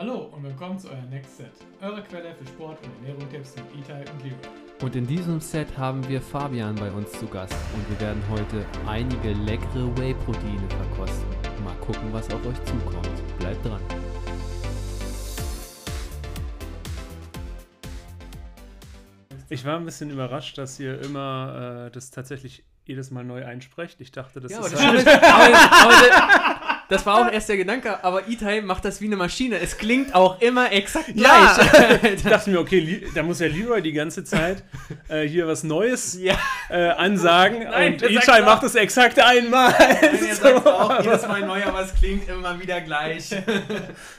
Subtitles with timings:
[0.00, 3.98] Hallo und willkommen zu eurem Next Set, eure Quelle für Sport- und Ernährungstipps mit Itai
[4.10, 4.38] und Leroy.
[4.80, 8.64] Und in diesem Set haben wir Fabian bei uns zu Gast und wir werden heute
[8.86, 11.28] einige leckere Whey-Proteine verkosten.
[11.62, 13.38] Mal gucken, was auf euch zukommt.
[13.40, 13.82] Bleibt dran.
[19.50, 24.00] Ich war ein bisschen überrascht, dass ihr immer äh, das tatsächlich jedes Mal neu einsprecht.
[24.00, 26.39] Ich dachte, das Ja, ist aber halt, das, aber, aber,
[26.90, 29.58] das war auch erst der Gedanke, aber Itai macht das wie eine Maschine.
[29.58, 31.56] Es klingt auch immer exakt Ja.
[31.56, 32.02] gleich.
[32.14, 34.62] ich dachte mir, okay, da muss ja Leroy die ganze Zeit
[35.08, 36.38] äh, hier was Neues ja.
[36.68, 39.72] äh, ansagen Nein, und Itai macht es exakt einmal.
[39.78, 39.98] Nein,
[40.28, 43.30] er sagt auch jedes Mal neu, aber es klingt immer wieder gleich.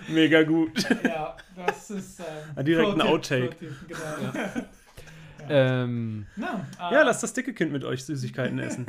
[0.07, 0.83] Mega gut.
[1.03, 3.49] Ja, das ist ähm, Ah, direkt ein Outtake.
[3.87, 4.49] Genau.
[5.49, 8.85] ähm, Na, äh, Ja, lass das dicke Kind mit euch Süßigkeiten essen.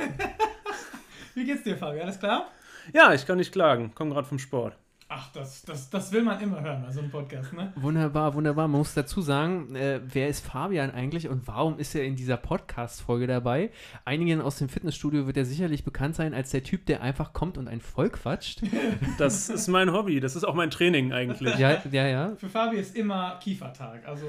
[1.35, 1.99] Wie geht's dir, Fabi?
[1.99, 2.47] Alles klar?
[2.91, 3.91] Ja, ich kann nicht klagen.
[3.95, 4.75] Komm gerade vom Sport.
[5.15, 7.71] Ach, das, das, das will man immer hören bei so einem Podcast, ne?
[7.75, 8.67] wunderbar, wunderbar.
[8.67, 12.35] Man muss dazu sagen, äh, wer ist Fabian eigentlich und warum ist er in dieser
[12.35, 13.69] Podcast-Folge dabei?
[14.05, 17.59] Einigen aus dem Fitnessstudio wird er sicherlich bekannt sein als der Typ, der einfach kommt
[17.59, 18.61] und ein Voll quatscht.
[19.19, 20.19] Das ist mein Hobby.
[20.19, 21.57] Das ist auch mein Training eigentlich.
[21.59, 22.35] ja, ja, ja.
[22.35, 24.07] Für Fabi ist immer Kiefertag.
[24.07, 24.25] Also,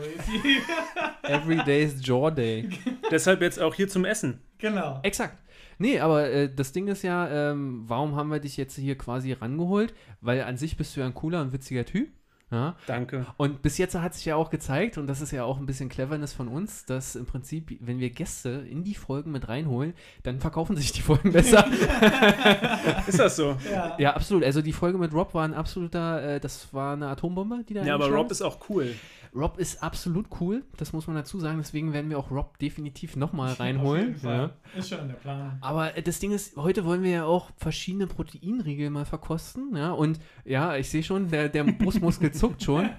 [1.22, 2.68] Every day is Jaw Day.
[3.10, 4.40] Deshalb jetzt auch hier zum Essen.
[4.58, 5.00] genau.
[5.02, 5.38] Exakt.
[5.84, 9.32] Nee, aber äh, das Ding ist ja, ähm, warum haben wir dich jetzt hier quasi
[9.32, 9.92] rangeholt?
[10.22, 12.08] Weil an sich bist du ja ein cooler und witziger Typ.
[12.50, 12.76] Ja?
[12.86, 13.26] Danke.
[13.36, 15.88] Und bis jetzt hat sich ja auch gezeigt, und das ist ja auch ein bisschen
[15.88, 20.40] Cleverness von uns, dass im Prinzip, wenn wir Gäste in die Folgen mit reinholen, dann
[20.40, 21.66] verkaufen sich die Folgen besser.
[23.06, 23.56] Ist das so?
[23.70, 23.96] Ja.
[23.98, 24.44] ja, absolut.
[24.44, 27.82] Also die Folge mit Rob war ein absoluter, äh, das war eine Atombombe, die da
[27.84, 28.94] Ja, aber Rob ist auch cool.
[29.34, 31.58] Rob ist absolut cool, das muss man dazu sagen.
[31.58, 34.06] Deswegen werden wir auch Rob definitiv nochmal Auf reinholen.
[34.08, 34.54] jeden Fall.
[34.76, 35.58] Ist schon in der Planung.
[35.60, 39.74] Aber äh, das Ding ist, heute wollen wir ja auch verschiedene Proteinriegel mal verkosten.
[39.74, 42.90] Ja, und ja, ich sehe schon, der, der Brustmuskel zuckt schon.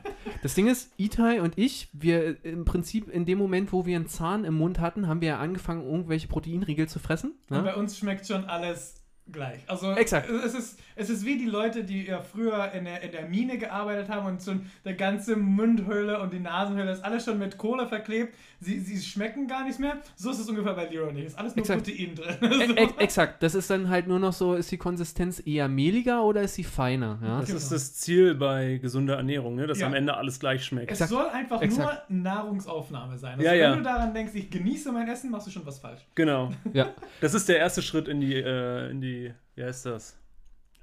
[0.41, 3.95] Das Ding ist, Itai und ich, wir äh, im Prinzip in dem Moment, wo wir
[3.95, 7.33] einen Zahn im Mund hatten, haben wir ja angefangen, irgendwelche Proteinriegel zu fressen.
[7.49, 7.61] Und Ja?
[7.61, 9.01] bei uns schmeckt schon alles
[9.31, 9.59] gleich.
[9.67, 10.29] Also Exakt.
[10.29, 13.57] Es ist, es ist wie die Leute, die ja früher in der, in der Mine
[13.57, 17.87] gearbeitet haben und schon der ganze Mundhöhle und die Nasenhöhle ist alles schon mit Kohle
[17.87, 18.35] verklebt.
[18.65, 19.97] Sie, sie schmecken gar nicht mehr.
[20.15, 21.27] So ist es ungefähr bei Leroy nicht.
[21.27, 21.83] Ist alles nur Exakt.
[21.85, 22.61] Protein drin.
[22.61, 22.73] E So.
[22.75, 23.43] ex exakt.
[23.43, 26.63] Das ist dann halt nur noch so, ist die Konsistenz eher mehliger oder ist sie
[26.63, 27.19] feiner?
[27.21, 27.37] Ja?
[27.39, 27.57] Das Genau.
[27.57, 29.67] ist das Ziel bei gesunder Ernährung, ne?
[29.67, 29.87] dass Ja.
[29.87, 30.91] am Ende alles gleich schmeckt.
[30.91, 31.11] Es Exakt.
[31.11, 32.09] soll einfach Exakt.
[32.09, 33.33] nur Nahrungsaufnahme sein.
[33.33, 33.75] Also Ja, wenn ja.
[33.75, 36.01] du daran denkst, ich genieße mein Essen, machst du schon was falsch.
[36.15, 36.51] Genau.
[36.73, 36.89] ja.
[37.21, 40.17] Das ist der erste Schritt in die, äh, in die, wie heißt das?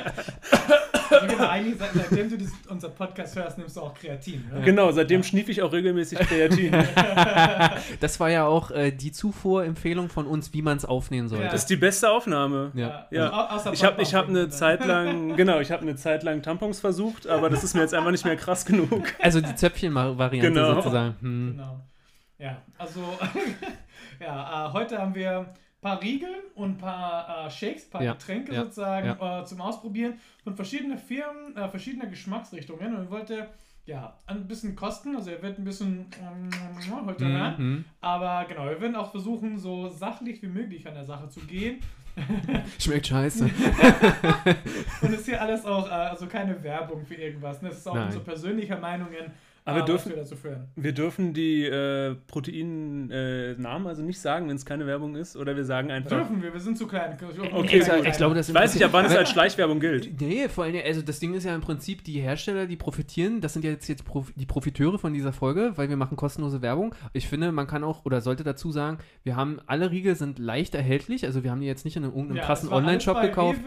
[1.28, 4.44] Also eigentlich seit, seitdem du das, unser Podcast hörst, nimmst du auch Kreatin.
[4.52, 4.62] Ne?
[4.62, 6.72] genau, seitdem schnief ich auch regelmäßig Kreatin.
[8.00, 11.44] Das war ja auch äh, die Zufuhrempfehlung von uns, wie man es aufnehmen sollte.
[11.44, 11.50] Ja.
[11.50, 12.70] Das ist die beste Aufnahme.
[12.74, 13.06] Ja.
[13.10, 13.30] Ja.
[13.30, 16.42] Also außer Ich habe ich hab eine Zeit lang, genau, ich habe eine Zeit lang
[16.42, 19.12] Tampons versucht, aber das ist mir jetzt einfach nicht mehr krass genug.
[19.20, 20.74] Also die Zöpfchen-Variante Genau.
[20.74, 21.16] sozusagen.
[21.20, 21.50] Hm.
[21.56, 21.80] Genau.
[22.38, 23.00] Ja, also
[24.20, 25.46] ja, äh, heute haben wir
[25.82, 29.60] paar Riegel und ein paar äh, Shakes, ein paar Ja, Getränke ja, sozusagen äh, zum
[29.60, 33.48] Ausprobieren von verschiedenen Firmen, äh, verschiedener Geschmacksrichtungen und ich wollte
[33.84, 36.50] ja ein bisschen kosten, also er wird ein bisschen ähm,
[37.06, 37.84] heute mehr, Mhm.
[38.00, 41.80] aber genau, wir werden auch versuchen, so sachlich wie möglich an der Sache zu gehen
[42.78, 43.44] Schmeckt scheiße.
[45.02, 47.70] und es ist hier alles auch, äh, also keine Werbung für irgendwas, ne?
[47.70, 48.06] es ist auch Nein.
[48.06, 49.30] unsere persönliche Meinungen,
[49.64, 50.12] Aber wir äh, dürfen-
[50.42, 50.68] wir.
[50.74, 55.64] Wir dürfen die äh, Protein-Namen also nicht sagen, wenn es keine Werbung ist, oder wir
[55.64, 56.10] sagen einfach.
[56.10, 57.16] Dürfen wir, wir sind zu klein.
[57.52, 60.20] Okay, ich, ich glaube, das Ich weiß nicht, ab wann es als Schleichwerbung gilt.
[60.20, 63.52] Nee, vor allem, also das Ding ist ja im Prinzip, die Hersteller, die profitieren, das
[63.52, 66.94] sind ja jetzt, jetzt Prof die Profiteure von dieser Folge, weil wir machen kostenlose Werbung.
[67.12, 70.74] Ich finde, man kann auch, oder sollte dazu sagen, wir haben, alle Riegel sind leicht
[70.74, 73.60] erhältlich, also wir haben die jetzt nicht in einem, irgendeinem krassen Online-Shop gekauft.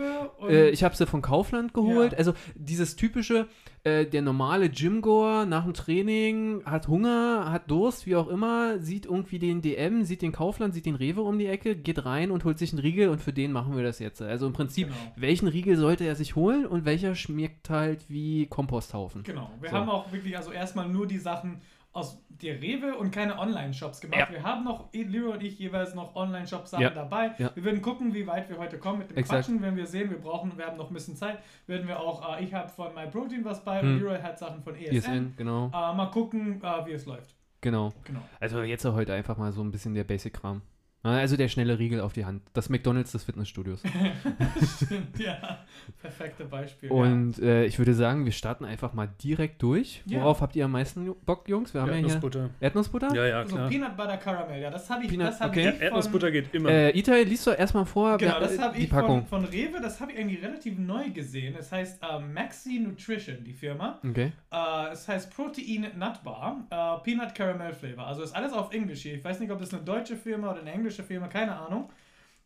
[0.50, 2.12] Äh, ich habe sie von Kaufland geholt.
[2.12, 2.18] Ja.
[2.18, 3.48] Also dieses typische,
[3.86, 9.06] äh, der normale Gymgoer nach dem Training hat Hunger, hat Durst, wie auch immer, sieht
[9.06, 12.44] irgendwie den DM, sieht den Kaufland, sieht den Rewe um die Ecke, geht rein und
[12.46, 14.22] holt sich einen Riegel und für den machen wir das jetzt.
[14.22, 14.98] Also im Prinzip, Genau.
[15.16, 19.22] welchen Riegel sollte er sich holen und welcher schmeckt halt wie Komposthaufen.
[19.24, 19.52] Genau.
[19.62, 19.76] Wir So.
[19.78, 21.62] haben auch wirklich also erstmal nur die Sachen
[21.96, 24.20] aus der Rewe und keine Online-Shops gemacht.
[24.20, 24.30] Ja.
[24.30, 26.90] Wir haben noch, Leo und ich jeweils noch Online-Shop-Sachen Ja.
[26.90, 27.32] dabei.
[27.38, 27.52] Ja.
[27.56, 29.46] Wir werden gucken, wie weit wir heute kommen mit dem Exakt.
[29.46, 29.62] Quatschen.
[29.62, 32.44] Wenn wir sehen, wir brauchen, wir haben noch ein bisschen Zeit, werden wir auch, äh,
[32.44, 33.88] ich habe von MyProtein was bei Hm.
[33.94, 34.96] und Leroy hat Sachen von ESN.
[34.98, 37.34] ESN, genau, Äh, mal gucken, äh, wie es läuft.
[37.62, 37.94] genau.
[38.04, 38.20] Genau.
[38.42, 40.62] Also jetzt heute einfach mal so ein bisschen der Basic-Kram.
[41.10, 42.42] Also der schnelle Riegel auf die Hand.
[42.54, 43.82] Das McDonalds des Fitnessstudios.
[44.76, 45.60] Stimmt, ja.
[46.02, 46.90] Perfekte Beispiel.
[46.90, 50.02] Und äh, ich würde sagen, wir starten einfach mal direkt durch.
[50.06, 50.20] Ja.
[50.22, 51.74] Worauf habt ihr am meisten Bock, Jungs?
[51.74, 52.50] Wir haben ja hier Erdnussbutter.
[52.60, 53.08] Erdnussbutter.
[53.16, 53.38] Ja, ja, ja.
[53.40, 53.70] Also klar.
[53.70, 55.68] Peanut Butter Caramel, ja, das habe ich, Peanut- das hab okay.
[55.70, 56.70] ich von, Erdnussbutter geht immer.
[56.70, 59.26] Äh, Itai, liest doch erstmal vor Genau, das habe die ich Packung.
[59.28, 61.56] von, von Rewe, das habe ich eigentlich relativ neu gesehen.
[61.58, 64.00] Es heißt äh, Maxi Nutrition, die Firma.
[64.08, 64.32] Okay.
[64.52, 68.08] Äh, es heißt Protein Nut Bar, äh, Peanut Caramel Flavor.
[68.08, 69.16] Also ist alles auf Englisch hier.
[69.16, 71.92] Ich weiß nicht, ob das eine deutsche Firma oder eine englische Firma, keine Ahnung.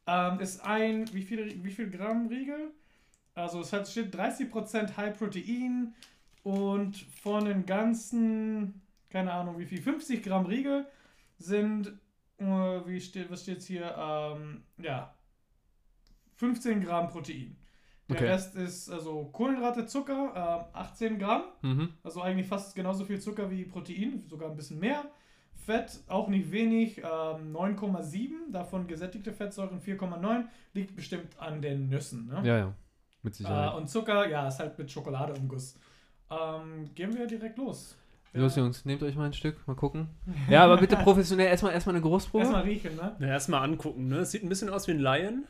[0.08, 2.72] Ähm, ist ein, wie viel, wie viel Gramm Riegel?
[3.36, 5.94] Also es hat, steht 30% High Protein
[6.44, 10.88] und von den ganzen, keine Ahnung wie viel, 50 Gramm Riegel
[11.38, 11.88] sind,
[12.38, 13.96] äh, wie steht, was steht hier?
[13.98, 15.14] Ähm, ja,
[16.38, 17.56] 15 Gramm Protein.
[18.10, 18.28] Der Okay.
[18.28, 21.44] Rest ist also Kohlenhydrate, Zucker, äh, 18 Gramm.
[21.62, 21.94] Mhm.
[22.04, 25.06] Also eigentlich fast genauso viel Zucker wie Protein, sogar ein bisschen mehr.
[25.70, 32.26] Fett auch nicht wenig, ähm, 9,7, davon gesättigte Fettsäuren 4,9, liegt bestimmt an den Nüssen.
[32.26, 32.42] Ne?
[32.44, 32.74] Ja, ja.
[33.22, 33.76] Mit äh, Sicherheit.
[33.76, 35.76] und Zucker, ja, ist halt mit Schokolade im Guss.
[36.32, 37.96] Ähm, gehen wir direkt los.
[38.34, 40.08] Los, Jungs, nehmt euch mal ein Stück, mal gucken.
[40.50, 42.44] Ja, aber bitte professionell erstmal erstmal eine Großprobe.
[42.44, 43.16] Erstmal riechen, ne?
[43.20, 44.26] Na, erstmal angucken, ne?
[44.26, 45.46] Sieht ein bisschen aus wie ein Lion.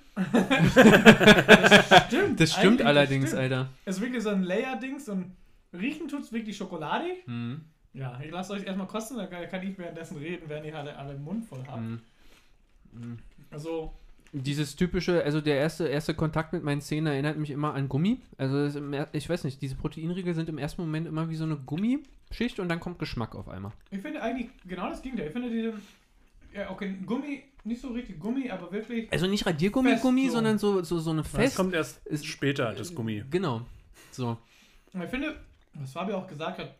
[2.07, 2.39] Stimmt.
[2.41, 3.41] das stimmt allerdings, stimmt.
[3.41, 3.69] Alter.
[3.85, 5.31] Es ist wirklich so ein Layer-Dings und
[5.71, 7.25] riechen tut es wirklich schokoladig.
[7.25, 7.61] Mhm.
[7.93, 11.13] Ja, ich lasse euch erstmal kosten, dann kann ich währenddessen reden, während ihr alle, alle
[11.13, 11.81] den Mund voll habt.
[11.81, 11.99] Mhm.
[12.91, 13.19] Mhm.
[13.51, 13.91] Also,
[14.31, 18.19] Dieses typische, also der erste, erste Kontakt mit meinen Zähnen erinnert mich immer an Gummi.
[18.37, 21.35] Also das ist im, ich weiß nicht, diese Proteinriegel sind im ersten Moment immer wie
[21.35, 23.71] so eine Gummischicht und dann kommt Geschmack auf einmal.
[23.89, 25.27] Ich finde eigentlich genau das Gegenteil.
[25.27, 25.73] Ich finde diese,
[26.53, 29.11] ja, okay, Gummi, nicht so richtig Gummi, aber wirklich.
[29.11, 30.33] Also nicht Radiergummi, Fest, Gummi, so.
[30.33, 31.55] sondern so, so, so eine Das Fest.
[31.57, 33.23] kommt erst ist- später, das Gummi.
[33.31, 33.61] Genau.
[34.11, 34.37] So.
[34.93, 35.35] Ich finde,
[35.73, 36.75] was Fabi auch gesagt hat,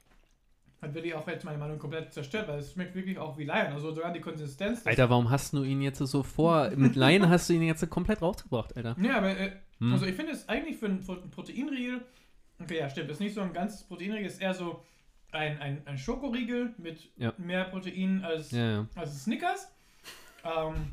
[0.81, 3.73] hat wirklich auch jetzt meine Meinung komplett zerstört, weil es schmeckt wirklich auch wie Lion.
[3.73, 4.85] Also sogar die Konsistenz.
[4.85, 6.69] Alter, warum hast du ihn jetzt so vor?
[6.75, 8.95] Mit Laien hast du ihn jetzt komplett rausgebracht, Alter.
[9.01, 9.93] Ja, aber äh, Hm.
[9.93, 12.01] also ich finde es eigentlich für ein, für ein Proteinriegel,
[12.61, 14.83] okay, ja, stimmt, ist nicht so ein ganzes Proteinriegel, ist eher so
[15.31, 17.33] ein, ein, ein Schokoriegel mit Ja.
[17.37, 18.87] mehr Protein als, Ja, ja.
[18.95, 19.71] als Snickers.
[20.43, 20.91] Ähm,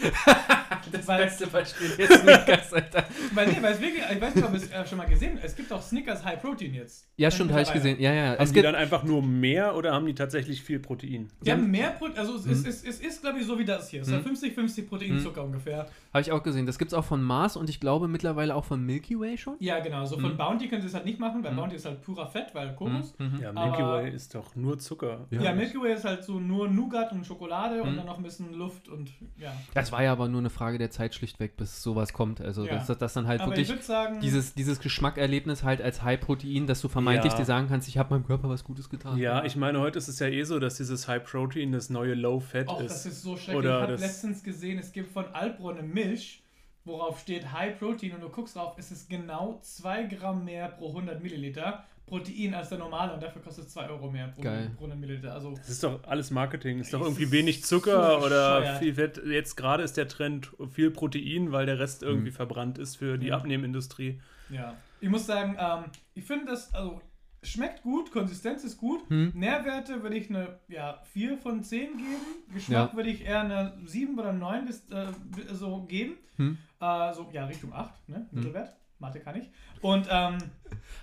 [0.92, 3.04] Das Weil- beste Beispiel ist Snickers, Alter.
[3.34, 5.34] weil, nee, weil es wirklich, ich weiß nicht, ob ihr es äh, schon mal gesehen
[5.34, 7.06] habt, es gibt auch Snickers High Protein jetzt.
[7.16, 8.00] Ja, stimmt, habe ich gesehen.
[8.00, 8.30] Ja, ja.
[8.32, 11.28] Haben Es die dann einfach nur mehr oder haben die tatsächlich viel Protein?
[11.42, 12.52] Die haben mehr Protein, also es, Mhm.
[12.52, 14.02] ist, es, es ist, glaube ich, so wie das hier.
[14.02, 14.30] Es hat Mhm.
[14.32, 15.86] 50-50 Proteinzucker ungefähr.
[16.12, 16.66] habe ich auch gesehen.
[16.66, 19.54] Das gibt es auch von Mars und ich glaube mittlerweile auch von Milky Way schon.
[19.60, 20.06] Ja, genau.
[20.06, 20.36] So von Mhm.
[20.38, 21.56] Bounty können sie es halt nicht machen, weil Mhm.
[21.56, 23.14] Bounty ist halt purer Fett, weil Kokos.
[23.18, 23.38] Mhm.
[23.40, 25.26] Ja, Milky Aber- Way ist doch nur Zucker.
[25.30, 25.42] Ja.
[25.42, 27.96] Ja, Milky Way ist halt so nur Nougat und Schokolade und Mhm.
[27.98, 29.52] dann noch ein bisschen Luft und ja.
[29.74, 32.40] Das war ja aber nur eine Frage der Zeit schlichtweg, bis sowas kommt.
[32.40, 32.74] Also, Ja.
[32.84, 36.80] dass das dann halt Aber ich wirklich sagen, dieses, dieses Geschmackerlebnis halt als High-Protein, dass
[36.80, 37.38] du vermeintlich Ja.
[37.38, 39.18] dir sagen kannst, ich habe meinem Körper was Gutes getan.
[39.18, 42.14] Ja, ich meine, heute ist es ja eh so, dass dieses High Protein das neue
[42.14, 42.90] Low Fat auch ist.
[42.92, 43.56] das ist so schrecklich.
[43.56, 46.42] Oder ich habe letztens gesehen, es gibt von Alpro eine Milch,
[46.84, 50.88] worauf steht High Protein und du guckst drauf, es ist genau 2 Gramm mehr pro
[50.88, 54.70] 100 Milliliter Protein als der normale und dafür kostet es 2 Euro mehr pro, Geil.
[54.76, 55.32] pro 100 Milliliter.
[55.32, 56.80] Also Das ist doch alles Marketing.
[56.80, 59.20] Ist doch irgendwie wenig so Zucker oder viel Fett.
[59.24, 62.34] Jetzt gerade ist der Trend viel Protein, weil der Rest irgendwie Mhm.
[62.34, 63.36] verbrannt ist für die Ja.
[63.36, 64.20] Abnehmindustrie.
[64.50, 67.00] Ja, ich muss sagen, ähm, ich finde das, also
[67.44, 69.08] schmeckt gut, Konsistenz ist gut.
[69.08, 69.32] Hm?
[69.34, 72.52] Nährwerte würde ich eine ja, 4 von 10 geben.
[72.52, 72.96] Geschmack Ja.
[72.96, 75.06] würde ich eher eine 7 oder 9 bis, äh,
[75.52, 76.14] so geben.
[76.36, 76.58] Hm?
[76.80, 78.26] Äh, so, ja, Richtung 8, ne?
[78.32, 78.74] Mittelwert.
[79.00, 79.50] Mathe kann ich.
[79.80, 80.38] Und ähm,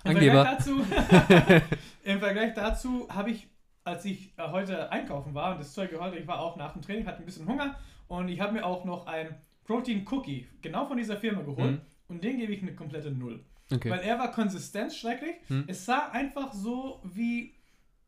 [0.04, 0.44] im, Angeber.
[0.44, 0.80] Vergleich dazu,
[2.04, 3.48] im Vergleich dazu habe ich,
[3.84, 6.82] als ich äh, heute einkaufen war, und das Zeug heute, ich war auch nach dem
[6.82, 7.76] Training, hatte ein bisschen Hunger
[8.06, 11.80] und ich habe mir auch noch ein Protein Cookie genau von dieser Firma geholt Hm.
[12.08, 13.44] und den gebe ich eine komplette Null.
[13.70, 13.90] Okay.
[13.90, 15.36] Weil er war Konsistenz schrecklich.
[15.48, 15.64] Hm.
[15.66, 17.54] Es sah einfach so wie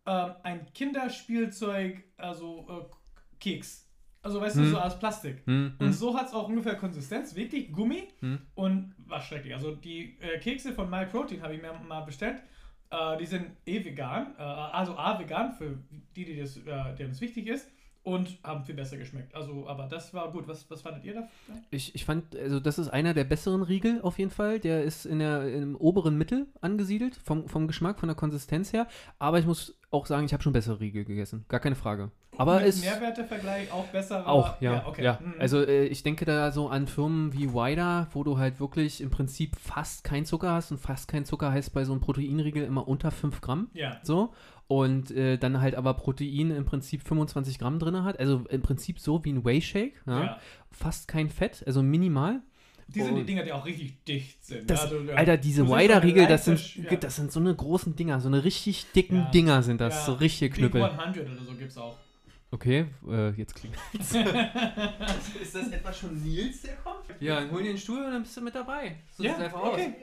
[0.07, 3.90] ähm, ein Kinderspielzeug, also äh, Keks.
[4.23, 4.71] Also weißt du, Hm.
[4.71, 5.43] so aus Plastik.
[5.47, 8.39] Hm, Und hm, so hat es auch ungefähr Konsistenz, wirklich Gummi hm.
[8.55, 9.55] und war schrecklich.
[9.55, 12.43] Also die äh, Kekse von MyProtein habe ich mir mal bestellt.
[12.91, 15.79] Äh, die sind eh vegan, äh, also A vegan für
[16.17, 17.71] die, die das, äh, denen es wichtig ist.
[18.03, 19.35] Und haben viel besser geschmeckt.
[19.35, 20.49] Also, aber das war gut.
[20.49, 21.29] Was, was fandet ihr da?
[21.71, 24.59] Ich, ich fand, also das ist einer der besseren Riegel auf jeden Fall.
[24.59, 28.87] Der ist in der, im oberen Mittel angesiedelt, vom, vom Geschmack, von der Konsistenz her.
[29.19, 31.45] Aber ich muss auch sagen, ich habe schon bessere Riegel gegessen.
[31.49, 32.11] Gar keine Frage.
[32.39, 32.83] Aber ist.
[32.83, 34.27] Mehrwertevergleich auch besser.
[34.27, 34.75] Auch, ja.
[34.75, 35.17] Ja, okay.
[35.21, 35.35] Mhm.
[35.39, 39.11] Also äh, ich denke da so an Firmen wie Wider, wo du halt wirklich im
[39.11, 42.89] Prinzip fast kein Zucker hast und fast kein Zucker heißt bei so einem Proteinriegel immer
[42.89, 43.69] unter 5 Gramm.
[43.75, 43.99] ja.
[44.03, 44.33] So.
[44.71, 48.21] Und äh, dann halt aber Protein im Prinzip 25 Gramm drin hat.
[48.21, 50.01] Also im Prinzip so wie ein Whey Shake.
[50.07, 50.23] Ja?
[50.23, 50.41] Ja.
[50.71, 52.41] Fast kein Fett, also minimal.
[52.87, 54.71] Die sind die Dinger, die auch richtig dicht sind.
[54.71, 55.17] Das, ja, du.
[55.17, 56.63] Alter, diese Wider-Riegel, das sind,
[57.03, 59.31] das sind so eine großen Dinger, so eine richtig dicken Ja.
[59.33, 60.85] Dinger sind das, Ja, so richtige Big Knüppel.
[60.85, 61.97] 100 oder so gibt's auch.
[62.53, 64.15] Okay, äh, jetzt klingt Ist
[65.55, 67.07] das etwa schon Nils, der kommt?
[67.19, 68.99] Ja, dann hol dir den Stuhl und dann bist du mit dabei.
[69.17, 69.95] So Ja, sieht's einfach okay.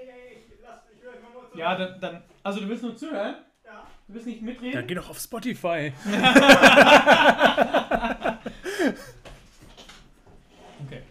[1.56, 3.36] Ja, dann, dann, also du willst nur zuhören?
[4.08, 4.88] Du willst nicht Dann mitreden?
[4.88, 5.92] geh doch auf Spotify.
[10.86, 11.02] Okay.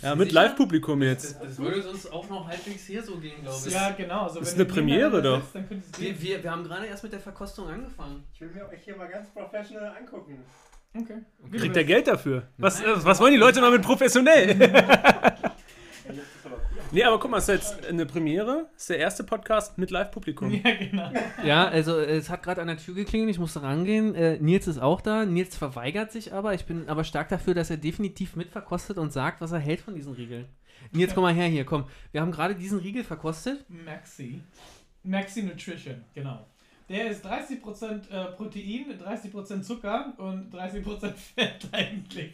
[0.00, 0.32] Ja, mit?
[0.32, 1.36] Live-Publikum jetzt.
[1.40, 4.22] Das, würde sonst auch noch halbwegs hier so gehen, glaube Ja, genau.
[4.22, 5.42] Also Das ist eine Premiere doch.
[5.52, 6.16] Dann ihr Wir, sehen.
[6.22, 8.24] wir, wir haben gerade erst mit der Verkostung angefangen.
[8.32, 10.42] Ich will mir euch hier mal ganz professional angucken.
[10.94, 11.18] Okay.
[11.52, 12.48] Kriegt er Geld dafür?
[12.58, 14.56] Was, äh, was wollen die Leute mal mit professionell?
[16.92, 18.68] nee, aber guck mal, es ist jetzt eine Premiere.
[18.72, 20.50] Das ist der erste Podcast mit Live-Publikum.
[20.50, 21.10] Ja, genau.
[21.44, 24.14] Ja, also es hat gerade an der Tür geklingelt, ich musste rangehen.
[24.14, 25.24] Äh, Nils ist auch da.
[25.24, 26.54] Nils verweigert sich aber.
[26.54, 29.94] Ich bin aber stark dafür, dass er definitiv mitverkostet und sagt, was er hält von
[29.94, 30.46] diesen Riegeln.
[30.92, 31.84] Nils, komm mal her hier, komm.
[32.10, 33.64] Wir haben gerade diesen Riegel verkostet.
[33.68, 34.40] Maxi.
[35.02, 36.46] Maxi Nutrition, genau.
[36.88, 42.32] Der ist 30% äh, Protein, 30% Zucker und 30% Fett eigentlich.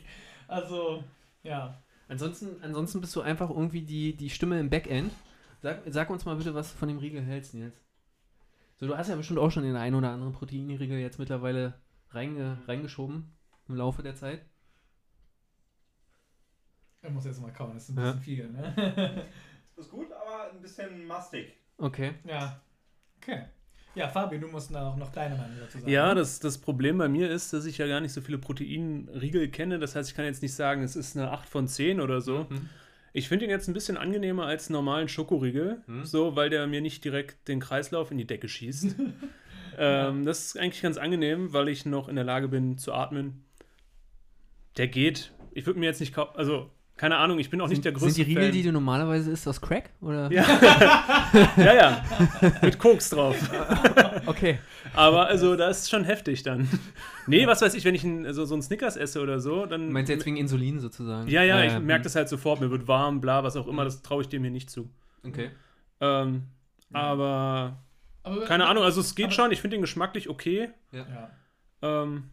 [0.48, 1.04] Also,
[1.42, 1.78] ja.
[2.08, 5.12] Ansonsten, ansonsten bist du einfach irgendwie die, die Stimme im Backend.
[5.60, 7.74] Sag, sag uns mal bitte, was du von dem Riegel hältst, Nils.
[8.76, 11.74] So, du hast ja bestimmt auch schon den einen oder anderen Proteinriegel jetzt mittlerweile
[12.10, 13.36] reinge, reingeschoben
[13.68, 14.44] im Laufe der Zeit.
[17.02, 18.12] Er muss jetzt mal kauen, das ist ein Ja.
[18.12, 19.26] bisschen viel, ne?
[19.76, 21.52] Ist gut, aber ein bisschen mastig.
[21.76, 22.14] Okay.
[22.24, 22.60] ja.
[23.20, 23.44] Okay.
[23.94, 25.90] Ja, Fabio, du musst da auch noch deine Meinung dazu sagen.
[25.90, 26.14] Ja, ne?
[26.16, 29.78] das, das Problem bei mir ist, dass ich ja gar nicht so viele Proteinriegel kenne.
[29.78, 32.46] Das heißt, ich kann jetzt nicht sagen, es ist eine 8 von 10 oder so.
[32.48, 32.68] Mhm.
[33.12, 36.04] Ich finde ihn jetzt ein bisschen angenehmer als einen normalen Schokoriegel, Mhm.
[36.04, 38.94] so, weil der mir nicht direkt den Kreislauf in die Decke schießt.
[39.78, 43.44] ähm, das ist eigentlich ganz angenehm, weil ich noch in der Lage bin zu atmen.
[44.76, 45.32] Der geht.
[45.52, 48.10] Ich würde mir jetzt nicht kaufen, also keine Ahnung, ich bin auch nicht der größte
[48.10, 48.52] Sind die Riegel, Fan.
[48.52, 49.90] die du normalerweise isst, aus Crack?
[50.02, 50.30] Oder?
[50.30, 50.44] Ja.
[51.56, 52.04] ja, ja,
[52.60, 53.36] mit Koks drauf.
[54.26, 54.58] Okay.
[54.94, 56.68] Aber also, das ist schon heftig dann.
[57.26, 59.86] Nee, was weiß ich, wenn ich ein, so, so einen Snickers esse oder so, dann.
[59.86, 61.28] Du meinst jetzt wegen Insulin sozusagen?
[61.28, 61.86] ja, ja, ich hm.
[61.86, 64.42] merke das halt sofort, mir wird warm, bla, was auch immer, das traue ich dem
[64.42, 64.90] hier nicht zu.
[65.26, 65.50] Okay.
[66.00, 66.42] Ähm,
[66.92, 67.78] aber
[68.22, 70.70] Aber, keine Ahnung, also es geht aber- schon, ich finde den geschmacklich okay.
[70.92, 71.30] Ja.
[71.82, 72.24] Ähm,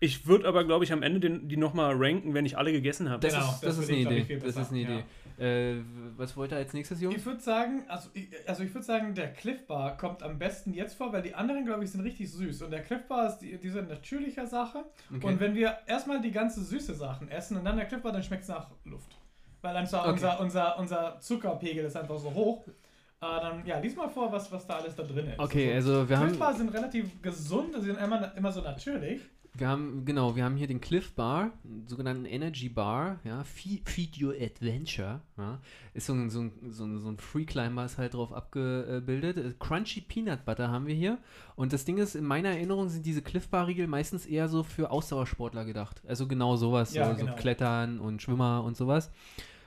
[0.00, 3.10] ich würde aber, glaube ich, am Ende den, die nochmal ranken, wenn ich alle gegessen
[3.10, 3.20] habe.
[3.20, 4.46] Das, Genau, ist, das das ist würde eine ich, glaub ich, Idee.
[4.46, 5.04] Das ist eine Idee.
[5.38, 5.82] Äh,
[6.16, 7.16] was wollt ihr als nächstes, Jungs?
[7.16, 10.72] Ich würde sagen, also ich, also ich würde sagen, der Cliff Bar kommt am besten
[10.74, 12.62] jetzt vor, weil die anderen, glaube ich, sind richtig süß.
[12.62, 14.84] Und der Cliff Bar ist die, diese natürliche Sache.
[15.14, 15.26] Okay.
[15.26, 18.22] Und wenn wir erstmal die ganze süße Sachen essen und dann der Cliff Bar, dann
[18.22, 19.16] schmeckt es nach Luft.
[19.62, 20.12] Weil einfach Okay.
[20.12, 22.66] unser, unser, unser Zuckerpegel ist einfach so hoch.
[22.66, 22.72] Äh,
[23.20, 25.38] dann, ja, lies mal vor, was, was da alles da drin ist.
[25.38, 29.20] Okay, also wir Cliff haben, Bar sind relativ gesund, sie sind immer, immer so natürlich.
[29.54, 33.88] Wir haben, genau, wir haben hier den Cliff Bar, einen sogenannten Energy Bar, ja, Feed,
[33.88, 35.60] Feed Your Adventure, ja,
[35.92, 39.36] ist so ein, so ein, so ein, so ein Free Climber ist halt drauf abgebildet.
[39.36, 41.18] Äh, Crunchy Peanut Butter haben wir hier
[41.56, 44.62] und das Ding ist, in meiner Erinnerung sind diese Cliff Bar Riegel meistens eher so
[44.62, 47.32] für Ausdauersportler gedacht, also genau sowas, Ja, so, genau.
[47.32, 49.10] so Klettern und Schwimmer und sowas.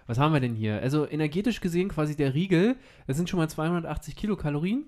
[0.06, 0.82] Was haben wir denn hier?
[0.82, 2.76] Also energetisch gesehen quasi der Riegel,
[3.08, 4.86] das sind schon mal 280 Kilokalorien,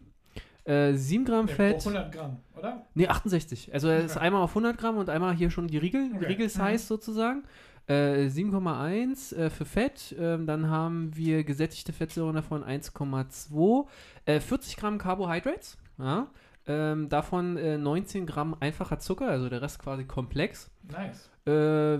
[0.66, 1.78] äh, 7 Gramm Fett.
[1.78, 2.86] pro 100 Gramm, oder?
[2.94, 3.74] Ne, 68.
[3.74, 4.26] Also er ist Okay.
[4.26, 6.26] einmal auf 100 Gramm und einmal hier schon die Riegel, Okay.
[6.26, 6.78] Riegel-Size Mhm.
[6.78, 7.44] sozusagen.
[7.88, 10.16] Äh, 7,1 äh, für Fett.
[10.20, 13.88] Ähm, dann haben wir gesättigte Fettsäuren davon 1,2.
[14.26, 15.78] Äh, 40 Gramm Carbohydrates.
[16.00, 16.28] Ja.
[16.68, 20.72] Ähm, davon äh, 19 Gramm einfacher Zucker, also der Rest quasi komplex.
[20.92, 21.30] Nice.
[21.48, 21.52] Äh,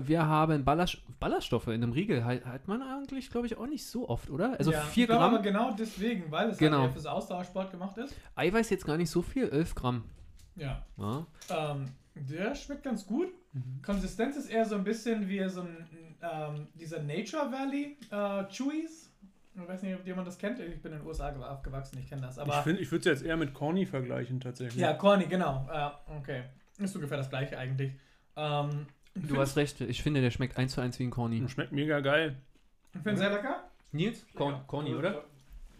[0.06, 2.24] wir haben Ballast Ballaststoffe in einem Riegel.
[2.24, 4.58] Hat, hat man eigentlich, glaube ich, auch nicht so oft, oder?
[4.58, 5.34] Also ja, 4 ich glaube Gramm.
[5.34, 6.82] aber genau deswegen, weil es Genau.
[6.82, 8.14] halt fürs Ausdauersport gemacht ist.
[8.34, 10.04] Eiweiß jetzt gar nicht so viel, 11 Gramm.
[10.56, 10.82] Ja.
[10.98, 11.26] Ja.
[11.50, 13.28] Ähm, der schmeckt ganz gut.
[13.52, 13.80] Mhm.
[13.84, 15.86] Konsistenz ist eher so ein bisschen wie so ein
[16.22, 19.12] ähm, dieser Nature Valley äh, Chewies.
[19.54, 20.58] Ich weiß nicht, ob jemand das kennt.
[20.58, 22.36] Ich bin in den USA ge- aufgewachsen, ich kenne das.
[22.36, 24.80] ich Aber find, ich würde es jetzt eher mit Corny vergleichen, tatsächlich.
[24.82, 25.66] ja, Corny, genau.
[25.72, 26.42] Äh, okay.
[26.78, 27.92] Ist ungefähr das gleiche eigentlich.
[28.36, 31.48] Ähm, Du hast recht, ich finde, der schmeckt eins zu eins wie ein Corny.
[31.48, 32.36] Schmeckt mega geil.
[32.94, 33.64] Ich finde sehr lecker.
[33.92, 34.26] Nils?
[34.34, 34.94] Corn- Corny,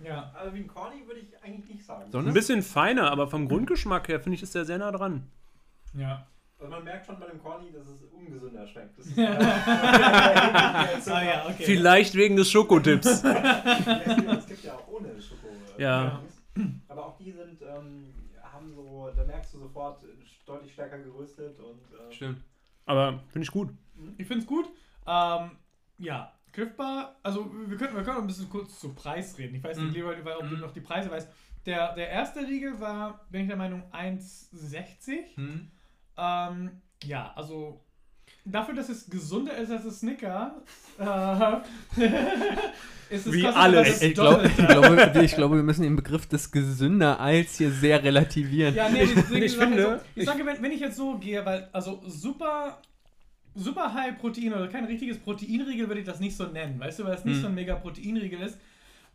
[0.03, 0.33] Ja.
[0.35, 2.11] Also wie ein Corny würde ich eigentlich nicht sagen.
[2.11, 2.29] Sondern?
[2.31, 5.29] Ein bisschen feiner, aber vom Grundgeschmack her finde ich, ist der sehr nah dran.
[5.95, 6.27] Ja.
[6.59, 8.99] Also man merkt schon bei dem Corny, dass es ungesünder schmeckt.
[8.99, 11.65] Das ist ah ja, okay.
[11.65, 13.07] Vielleicht wegen des Schokodips.
[13.25, 15.49] es gibt ja auch ohne Schoko.
[15.77, 16.23] äh, Ja.
[16.89, 20.07] Aber auch die sind, ähm, haben so, da merkst du sofort äh,
[20.47, 22.41] deutlich stärker geröstet und äh, Stimmt.
[22.87, 23.71] Aber finde ich gut.
[24.17, 24.67] Ich finde es gut.
[25.07, 25.51] Ähm,
[25.99, 29.55] ja, Cliff Bar, also wir können, wir können ein bisschen kurz zu Preis reden.
[29.57, 30.07] Ich weiß nicht, Mhm.
[30.09, 30.61] ob du Mhm.
[30.61, 31.31] noch die Preise weißt.
[31.67, 35.37] Der, der erste Riegel war, bin ich der Meinung, 1,60.
[35.37, 35.71] Hm.
[36.17, 37.85] Ähm, ja, also
[38.47, 40.63] dafür, dass es gesunder ist als das Snicker,
[40.99, 41.57] äh,
[43.15, 44.03] ist es Wie kostet alles.
[44.03, 44.63] Ich, glaub, Doppelte.
[44.63, 48.75] ich, glaube, ich glaube, wir müssen den Begriff des gesünder als hier sehr relativieren.
[48.75, 51.69] Ja, nee, deswegen Ich sage finde, ich- sage, wenn, wenn ich jetzt so gehe, weil,
[51.73, 52.79] also super,
[53.55, 57.05] super High Protein oder kein richtiges Proteinriegel würde ich das nicht so nennen, weißt du,
[57.05, 57.43] weil es nicht Hm.
[57.43, 58.59] so ein mega Proteinriegel ist.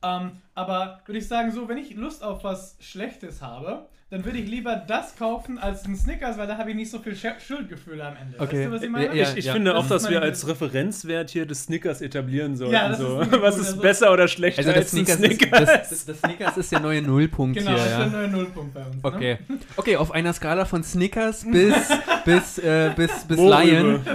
[0.04, 4.40] Ähm, aber würde ich sagen, so, wenn ich Lust auf was Schlechtes habe, dann würde
[4.40, 7.28] ich lieber das kaufen als einen Snickers, weil da habe ich nicht so viel Sch
[7.48, 8.38] Schuldgefühle am Ende.
[8.42, 8.58] Okay.
[8.58, 9.16] Weißt du, was ich meine?
[9.16, 9.54] Ja, ich ich ja.
[9.54, 12.74] finde Das auch, ist dass wir als Referenzwert hier des Snickers etablieren sollten.
[12.74, 13.20] Ja, das ist so.
[13.20, 15.62] wirklich Was gut, ist also- besser oder schlechter Also das als ein Snickers, Snickers?
[15.62, 17.78] ist, das, das Snickers ist der neue Nullpunkt Genau, hier.
[17.78, 18.96] das ist der neue Nullpunkt bei uns.
[18.96, 19.00] Ne?
[19.04, 19.38] Okay.
[19.78, 21.76] okay, auf einer Skala von Snickers bis,
[22.26, 23.38] bis, äh, bis, bis?
[23.38, 24.06] Lion.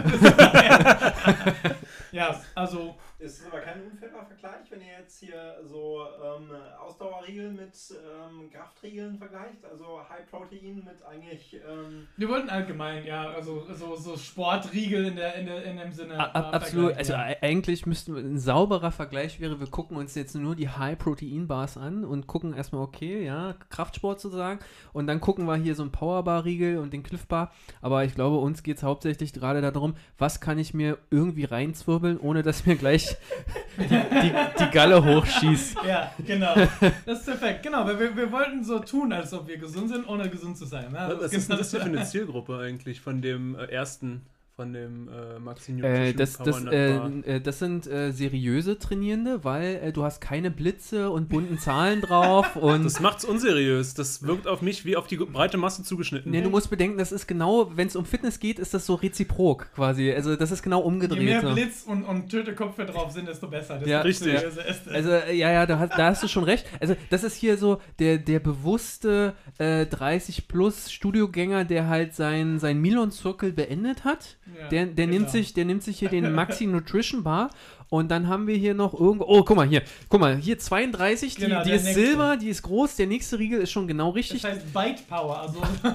[2.12, 7.50] Ja, also, es ist aber kein unfairer Vergleich, wenn ihr jetzt hier so ähm, Ausdauerriegel
[7.50, 9.64] mit ähm, Kraftriegeln vergleicht.
[9.70, 15.16] Also High Protein mit eigentlich ähm, wir wollten allgemein, ja, also so, so Sportriegel in,
[15.16, 16.18] der, in, der, in dem Sinne.
[16.18, 19.96] A- ab- äh, Absolut, also e- eigentlich müssten wir, ein sauberer Vergleich wäre, wir gucken
[19.96, 24.60] uns jetzt nur die High-Protein-Bars an und gucken erstmal, okay, ja, Kraftsport sozusagen
[24.92, 28.36] und dann gucken wir hier so ein Powerbar-Riegel und den Cliff Bar, aber ich glaube,
[28.38, 32.76] uns geht es hauptsächlich gerade darum, was kann ich mir irgendwie reinzwirbeln, ohne dass mir
[32.76, 33.16] gleich
[33.78, 35.76] die, die, die Galle hochschießt.
[35.86, 36.54] Ja, genau.
[37.06, 37.62] Das ist perfekt.
[37.62, 40.64] Genau, weil wir, wir wollten so tun, als ob wir gesund sind, ohne gesund zu
[40.64, 40.90] sein.
[40.90, 40.98] Ne?
[41.12, 44.22] Was Das ist denn das für eine Zielgruppe eigentlich von dem äh, ersten,
[44.56, 49.44] von dem äh, Maxi Nutrition Äh, das, das, äh, äh, das sind äh, seriöse Trainierende,
[49.44, 53.92] weil äh, du hast keine Blitze und bunten Zahlen drauf und Das macht's unseriös.
[53.92, 56.32] Das wirkt auf mich wie auf die breite Masse zugeschnitten.
[56.32, 58.94] Nee, du musst bedenken, das ist genau, wenn es um Fitness geht, ist das so
[58.94, 60.10] reziprok quasi.
[60.10, 61.22] Also das ist genau Je umgedreht.
[61.22, 61.52] mehr so.
[61.52, 63.74] Blitz und, und Töteköpfe drauf sind, desto besser.
[63.74, 64.38] Desto Ja, richtig.
[64.90, 66.64] Also äh, ja, ja, da hast, da hast du schon recht.
[66.80, 72.58] Also das ist hier so der, der bewusste äh, 30 plus Studiogänger, der halt sein,
[72.58, 74.38] sein Milon-Zirkel beendet hat.
[74.58, 75.18] Ja, Der, der, genau.
[75.18, 77.50] nimmt sich, der nimmt sich hier den Maxi Nutrition Bar
[77.88, 79.24] und dann haben wir hier noch irgendwo.
[79.26, 79.82] Oh, guck mal hier.
[80.08, 82.06] Guck mal, hier 32, die, Genau, die ist nächste.
[82.06, 84.44] Silber, die ist groß, der nächste Riegel ist schon genau Das richtig.
[84.44, 85.40] heißt Bite Power.
[85.40, 85.60] Also,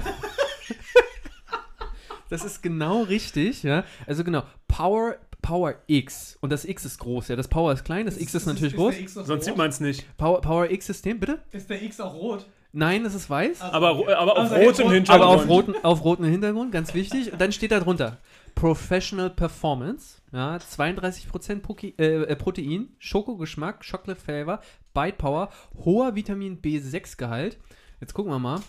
[2.29, 3.83] Das ist genau richtig, ja.
[4.07, 6.37] Also genau, Power, Power X.
[6.39, 7.35] Und das X ist groß, ja.
[7.35, 8.93] Das Power ist klein, das X ist natürlich groß.
[8.95, 10.05] Der X auch Sonst sieht man es nicht.
[10.17, 11.39] Power, Power X-System, bitte?
[11.51, 12.45] Ist der X auch rot?
[12.73, 13.59] Nein, es ist weiß.
[13.61, 15.09] Also, Aber, aber auf Also, rotem rot- Hintergrund.
[15.23, 17.33] aber auf roten, auf roten Hintergrund, ganz wichtig.
[17.33, 18.17] Und dann steht da drunter
[18.55, 24.61] Professional Performance, ja, 32% Proki äh, äh, Protein, Schokogeschmack, Chocolate Flavor,
[24.93, 25.49] Bite Power,
[25.83, 27.57] hoher Vitamin B6-Gehalt.
[27.99, 28.61] Jetzt gucken wir mal,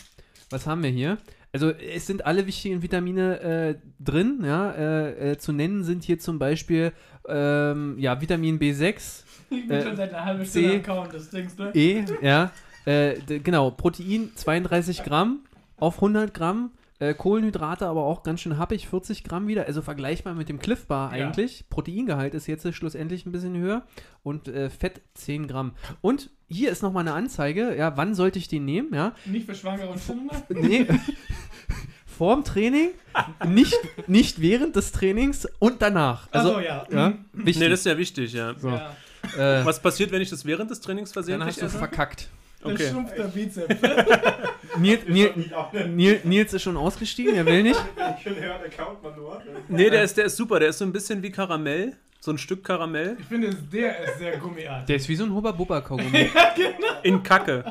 [0.51, 1.19] was haben wir hier?
[1.53, 4.73] Also es sind alle wichtigen Vitamine äh, drin, ja.
[4.73, 6.93] Äh, äh, zu nennen sind hier zum Beispiel
[7.29, 10.47] ähm, ja, Vitamin B6, ich bin äh, schon seit einer halben.
[10.47, 11.71] Stunde am Kauen des Dings, ne?
[11.75, 12.51] E, ja.
[12.85, 15.41] Genau, Protein 32 Gramm
[15.77, 16.73] auf 100 Gramm.
[17.03, 19.67] Äh, Kohlenhydrate aber auch ganz schön happig, 40 Gramm wieder.
[19.67, 21.27] Also vergleichbar mit dem Cliff Bar Ja.
[21.27, 21.65] eigentlich.
[21.69, 23.83] Proteingehalt ist jetzt schlussendlich ein bisschen höher.
[24.23, 25.73] Und äh, Fett 10 Gramm.
[26.01, 27.75] Und hier ist nochmal eine Anzeige.
[27.77, 28.95] Ja, wann sollte ich den nehmen?
[28.95, 30.43] Ja, Nicht für Schwangere und Kinder.
[30.51, 30.87] nee.
[32.07, 32.91] Vorm Training,
[33.49, 33.75] nicht,
[34.07, 36.29] nicht während des Trainings und danach.
[36.31, 36.87] Also, Achso, ja.
[36.93, 37.25] ja, Mhm.
[37.33, 37.59] wichtig.
[37.63, 38.55] Nee, das ist ja wichtig, ja.
[38.59, 38.69] So.
[38.69, 38.95] ja.
[39.37, 41.79] äh, Was passiert, wenn ich das während des Trainings dann versehentlich hast du esse?
[41.79, 42.29] verkackt.
[42.63, 42.91] Dann Okay.
[42.91, 43.75] schrumpft der Bizeps.
[44.79, 45.33] Nils, Nils,
[45.89, 47.81] Nils, Nils ist schon ausgestiegen, er will nicht.
[48.23, 49.43] schön hören, der kaut man nur.
[49.69, 50.61] Nee, der ist, der ist super.
[50.61, 51.97] Der ist so ein bisschen wie Karamell.
[52.21, 54.87] So ein Stück Karamell Ich finde, der ist sehr gummiartig.
[54.87, 56.31] Der ist wie so ein Hubba-Bubba-Kaugummi.
[57.03, 57.65] in Kacke.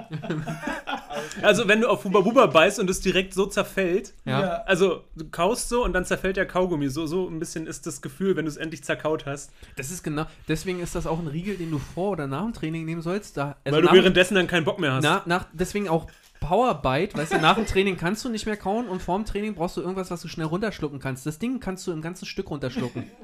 [1.41, 4.63] Also, wenn du auf Huba Buba beißt und es direkt so zerfällt, Ja.
[4.65, 6.89] also du kaust so und dann zerfällt der Kaugummi.
[6.89, 9.51] So, so ein bisschen ist das Gefühl, wenn du es endlich zerkaut hast.
[9.75, 12.53] Das ist genau, deswegen ist das auch ein Riegel, den du vor oder nach dem
[12.53, 13.37] Training nehmen sollst.
[13.37, 15.03] Da, also weil du nach, währenddessen dann keinen Bock mehr hast.
[15.03, 16.07] na, nach, deswegen auch
[16.39, 19.53] Powerbite, weißt du, nach dem Training kannst du nicht mehr kauen und vor dem Training
[19.53, 21.25] brauchst du irgendwas, was du schnell runterschlucken kannst.
[21.25, 23.03] Das Ding kannst du im ganzen Stück runterschlucken.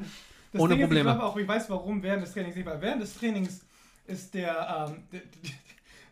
[0.53, 1.09] Das Ohne Ding Probleme.
[1.09, 3.65] Ist, ich glaube auch, ich weiß warum während des Trainings nicht, weil während des Trainings
[4.07, 5.19] ist der, ähm,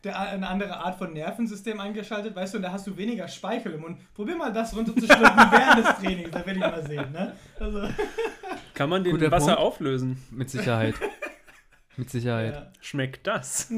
[0.06, 3.28] der, der eine andere Art von Nervensystem eingeschaltet, weißt du, und da hast du weniger
[3.28, 3.98] Speichel im Mund.
[4.13, 7.36] Probier mal das runterzuschlucken während des Trainings, da will ich mal sehen, ne?
[7.60, 7.82] Also,
[8.74, 9.60] Kann man den Guter Wasser Punkt.
[9.62, 10.24] auflösen?
[10.32, 10.96] Mit Sicherheit.
[11.98, 12.54] Mit Sicherheit.
[12.54, 12.72] ja.
[12.82, 13.72] Schmeckt das?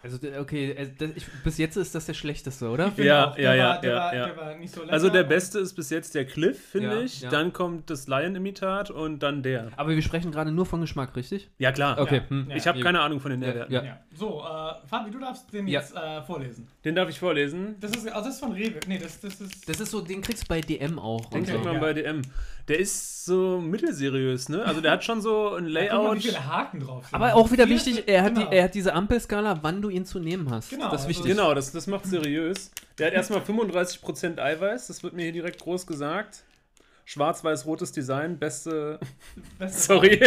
[0.00, 2.92] Also, okay, äh, das, ich, bis jetzt ist das der schlechteste, oder?
[2.96, 4.26] Ja, auch, ja, ja, war, der, ja, war, ja.
[4.26, 4.92] der war nicht so lecker.
[4.92, 7.20] Also der beste ist bis jetzt der Cliff, finde Ja, ich.
[7.22, 7.30] ja.
[7.30, 9.70] Dann kommt das Lion-Imitat und dann der.
[9.76, 11.50] Aber wir sprechen gerade nur von Geschmack, richtig?
[11.58, 11.98] Ja, klar.
[11.98, 12.18] Okay.
[12.18, 12.30] Ja.
[12.30, 12.46] hm.
[12.48, 12.56] Ja.
[12.56, 13.74] Ich habe keine Ahnung von den Ja, Nährwerten.
[13.74, 13.82] ja.
[13.82, 14.00] Ja.
[14.14, 15.80] So, äh, Fabi, du darfst den Ja.
[15.80, 16.68] jetzt äh, vorlesen.
[16.84, 17.74] Den darf ich vorlesen.
[17.80, 18.78] Das ist, also das ist von Rewe.
[18.86, 19.68] Nee, das, das ist.
[19.68, 21.26] Das ist so, den kriegst du bei DM auch.
[21.30, 21.64] Den kriegt so.
[21.64, 21.80] man ja.
[21.80, 22.22] bei DM.
[22.68, 24.64] Der ist so mittelseriös, ne?
[24.64, 26.18] Also der hat schon so ein Guck mal, wie Layout.
[26.22, 27.14] viele Haken drauf sind.
[27.14, 28.50] Aber auch wieder Vier- wichtig, er hat, genau.
[28.50, 30.70] die, er hat diese Ampelskala, wann du ihn zu nehmen hast.
[30.70, 31.26] Genau, das ist also wichtig.
[31.36, 32.72] Genau, das, das macht seriös.
[32.98, 36.42] Der hat erstmal 35% Eiweiß, das wird mir hier direkt groß gesagt.
[37.04, 38.98] Schwarz-weiß-rotes Design, beste.
[39.58, 40.20] Beste Sorry.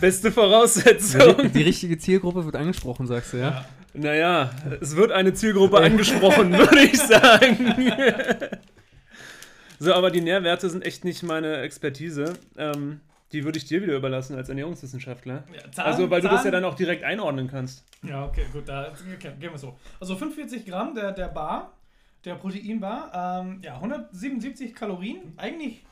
[0.00, 1.52] beste Die, Voraussetzung.
[1.52, 3.50] die richtige Zielgruppe wird angesprochen, sagst du, ja?
[3.50, 3.64] Ja.
[3.94, 7.74] Naja, es wird eine Zielgruppe angesprochen, würde ich sagen.
[9.78, 12.34] So, aber die Nährwerte sind echt nicht meine Expertise.
[12.56, 13.00] Ähm,
[13.32, 15.44] die würde ich dir wieder überlassen als Ernährungswissenschaftler.
[15.52, 17.84] Ja, Zahlen- also, weil du das ja dann auch direkt einordnen kannst.
[18.02, 19.76] Ja, okay, gut, da okay, gehen wir so.
[20.00, 21.74] Also 45 Gramm der, der Bar,
[22.24, 25.84] der Proteinbar, ähm, ja, 177 Kalorien, eigentlich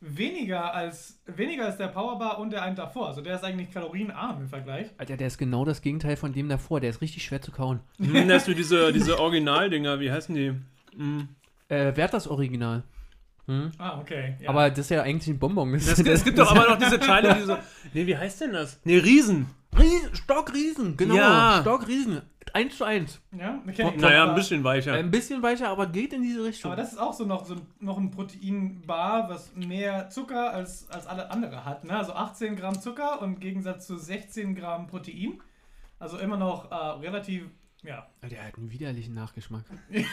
[0.00, 3.08] weniger als, weniger als der Powerbar und der einen davor.
[3.08, 4.88] Also der ist eigentlich kalorienarm im Vergleich.
[4.98, 6.80] Alter, der ist genau das Gegenteil von dem davor.
[6.80, 7.80] Der ist richtig schwer zu kauen.
[7.98, 10.52] Hm, hast du diese, diese Originaldinger, wie heißen die?
[10.96, 11.28] Hm.
[11.68, 12.82] Äh, wer hat das Original?
[13.46, 13.72] Hm?
[13.78, 14.36] Ah, okay.
[14.40, 14.50] Ja.
[14.50, 15.72] Aber das ist ja eigentlich ein Bonbon.
[15.72, 17.56] Das, Es, es gibt doch aber noch diese Teile, die so.
[17.92, 18.80] Nee, wie heißt denn das?
[18.84, 19.46] Nee, Riesen.
[19.76, 21.14] Riesen, Stockriesen, genau.
[21.14, 21.58] Ja.
[21.60, 22.22] Stockriesen.
[22.52, 23.20] Eins zu eins.
[23.36, 24.92] ja, die Naja, ein bisschen weicher.
[24.92, 26.70] Ein bisschen weicher, aber geht in diese Richtung.
[26.70, 31.08] Aber das ist auch so noch, so noch ein Proteinbar, was mehr Zucker als, als
[31.08, 31.84] alle andere hat.
[31.84, 31.96] Ne?
[31.96, 35.40] Also 18 Gramm Zucker und im Gegensatz zu 16 Gramm Protein.
[35.98, 37.46] Also immer noch äh, relativ,
[37.82, 38.06] ja.
[38.22, 39.64] der hat einen widerlichen Nachgeschmack.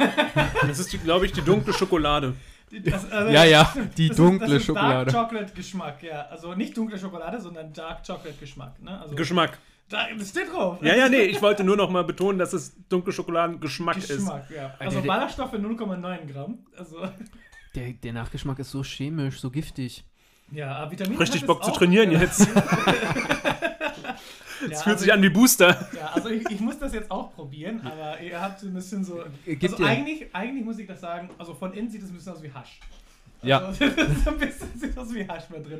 [0.62, 2.36] Das ist, glaube ich, die dunkle Schokolade.
[2.80, 5.12] Das, also, Ja, ja, die das dunkle ist, das ist Schokolade.
[5.12, 6.22] Dark Chocolate Geschmack, ja.
[6.30, 8.82] Also nicht dunkle Schokolade, sondern Dark Chocolate Geschmack.
[8.82, 9.00] Ne?
[9.02, 9.58] Also, Geschmack.
[9.90, 10.78] da, das steht drauf.
[10.82, 14.08] Ja, ja, nee, ich wollte nur noch mal betonen, dass es dunkle Schokoladengeschmack ist.
[14.10, 14.74] Geschmack, ja.
[14.80, 16.60] Also der- Ballaststoffe 0,9 Gramm.
[16.78, 16.98] Also,
[17.76, 20.04] Der, der Nachgeschmack ist so chemisch, so giftig.
[20.52, 22.20] ja, äh, Vitamine Richtig hat es Bock zu auch, trainieren ja.
[22.20, 22.42] jetzt.
[24.62, 25.89] Ja, Es fühlt also sich an wie Booster.
[25.95, 29.04] Ja, also ich, ich muss das jetzt auch probieren, aber ihr habt so ein bisschen
[29.04, 29.24] so.
[29.45, 32.34] Gibt Also eigentlich, eigentlich muss ich das sagen, also von innen sieht es ein bisschen
[32.34, 32.80] aus wie Hasch.
[33.43, 33.60] Ja.
[33.60, 35.80] Also, das ist ein bisschen sieht aus wie Hasch mit drin.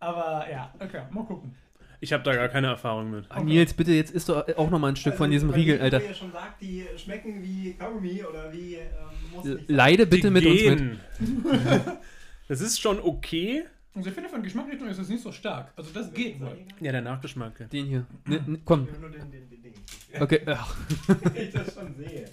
[0.00, 1.54] Aber ja, okay, mal gucken.
[2.00, 3.26] Ich habe da gar keine Erfahrung mit.
[3.28, 5.82] Ah, Nils, bitte, jetzt isst du auch noch mal ein Stück von diesem Riegel, die,
[5.82, 6.00] Alter.
[6.00, 8.74] Wie ihr schon sagt, die schmecken wie Kaugummi oder wie.
[8.74, 9.64] Ähm, sein.
[9.68, 10.78] Leide bitte Die mit uns mit.
[10.78, 11.00] gehen.
[12.48, 13.64] Das ist schon okay.
[13.94, 15.70] Also ich finde, von Geschmacksrichtung ist es nicht so stark.
[15.76, 16.56] Also das geht wohl.
[16.80, 17.60] Ja, der Nachgeschmack.
[17.60, 17.66] ja.
[17.66, 18.06] Den hier.
[18.26, 18.88] Ne, ne, komm.
[19.00, 19.74] Nur den, den, den Ding.
[20.18, 20.40] Okay.
[20.46, 20.74] Ach.
[21.34, 22.24] Ich das schon sehe.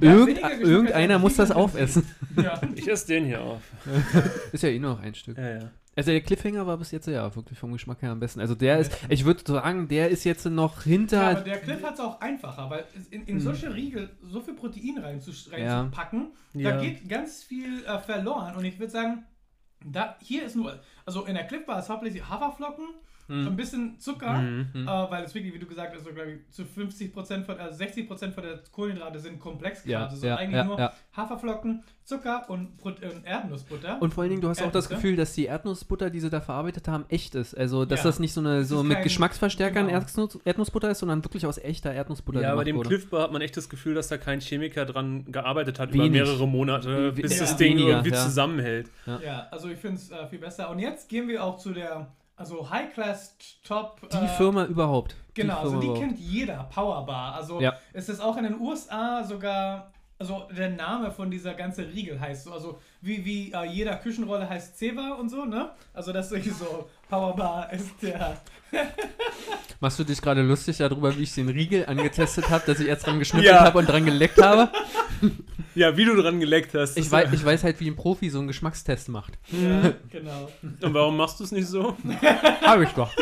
[0.00, 2.04] Irgend, Geschmack irgendeiner muss das aufessen.
[2.36, 2.60] Ja.
[2.74, 3.62] Ich esse den hier auf.
[4.52, 5.36] Ist ja eh nur noch ein Stück.
[5.38, 5.70] Ja, ja.
[5.96, 8.38] Also der Cliffhanger war bis jetzt ja wirklich vom Geschmack her am besten.
[8.40, 11.34] Also der ist, ich würde sagen, der ist jetzt noch Ja, aber hinter.
[11.42, 15.02] der Cliff hat es auch einfacher, weil in, in solche Riegel so viel Protein Ja.
[15.02, 16.70] reinzupacken, Ja.
[16.72, 18.54] da geht ganz viel äh, verloren.
[18.54, 19.24] Und ich würde sagen,
[19.84, 22.88] da, hier ist nur, also in der Cliff war es hauptsächlich Haferflocken,
[23.28, 24.66] ein bisschen Zucker, Mhm.
[24.72, 24.88] Hm.
[24.88, 27.58] äh, weil es wirklich, wie du gesagt hast, so, glaube ich, zu 50 Prozent von,
[27.58, 29.90] also 60 Prozent von der Kohlenhydrate sind Komplexgrade.
[29.92, 30.92] Ja, also ja, eigentlich ja, nur ja.
[31.16, 34.00] Haferflocken, Zucker und, Pro und Erdnussbutter.
[34.00, 34.94] Und vor allen Dingen, du hast auch das Erdnüsse.
[34.94, 37.54] Gefühl, dass die Erdnussbutter, die sie da verarbeitet haben, echt ist.
[37.54, 38.04] Also, dass Ja.
[38.04, 39.98] das nicht so eine so mit kein- Geschmacksverstärkern genau.
[39.98, 42.88] Erdnuss, Erdnussbutter ist, sondern wirklich aus echter Erdnussbutter Ja, bei dem wurde.
[42.88, 46.04] Cliff Bar hat man echt das Gefühl, dass da kein Chemiker dran gearbeitet hat über
[46.04, 46.12] Wenig.
[46.22, 47.40] mehrere Monate, bis ja.
[47.40, 48.24] das Ding Weniger, irgendwie ja.
[48.24, 48.90] zusammenhält.
[49.06, 50.70] ja, also ich finde es äh, viel besser.
[50.70, 54.00] Und jetzt gehen wir auch zu der, also High-Class Top.
[54.10, 55.16] Die äh, Firma überhaupt.
[55.34, 56.06] Genau, also Firma die überhaupt.
[56.06, 57.34] kennt jeder, Powerbar.
[57.34, 57.74] Also Ja.
[57.92, 62.44] es ist auch in den USA sogar, also der Name von dieser ganze Riegel heißt
[62.44, 65.70] so, also wie, wie äh, jeder Küchenrolle heißt Ceva und so, ne?
[65.94, 68.40] Also das ist wirklich so, Powerbar ist der,
[69.80, 73.06] Machst du dich gerade lustig darüber, wie ich den Riegel angetestet habe, dass ich erst
[73.06, 73.60] dran geschnippelt Ja.
[73.60, 74.70] habe und dran geleckt habe?
[75.74, 76.96] Ja, wie du dran geleckt hast.
[76.96, 79.38] Ich weiß, ich weiß halt, wie ein Profi so einen Geschmackstest macht.
[79.52, 80.48] ja, genau.
[80.80, 81.96] Und warum machst du es nicht so?
[82.62, 83.12] Habe ich doch.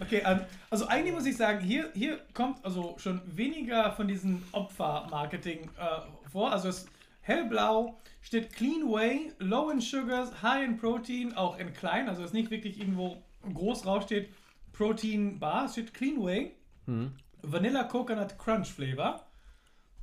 [0.00, 4.42] Okay, ähm, also eigentlich muss ich sagen, hier, hier kommt also schon weniger von diesem
[4.50, 6.50] Opfer-Marketing äh, vor.
[6.50, 6.86] Also es
[7.24, 12.28] hellblau steht Clean Whey, Low in Sugars, High in Protein, auch in klein, also es
[12.28, 13.16] ist nicht wirklich irgendwo
[13.52, 14.28] groß draufsteht
[14.72, 16.52] Protein Bar, es steht Clean Whey,
[16.86, 17.12] Mhm.
[17.42, 19.26] Vanilla Coconut Crunch Flavor.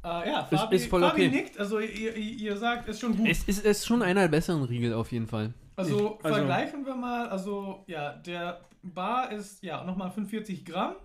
[0.04, 1.30] Äh, ja, Ist- Fabi, ist voll Fabi okay.
[1.30, 3.28] nickt, also ihr, ihr, ihr sagt, ist schon gut.
[3.30, 5.54] Es ist, ist schon einer der besseren Riegel auf jeden Fall.
[5.76, 10.96] Also, also- vergleichen wir mal, also ja, der Bar ist ja nochmal 45 Gramm,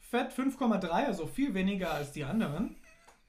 [0.00, 2.76] Fett 5,3, also viel weniger als die anderen.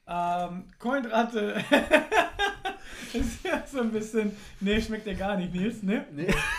[0.08, 1.62] Ähm, Kohlenhydrate
[3.12, 6.06] ist ja so ein bisschen, nee, schmeckt ja gar nicht, Nils, ne?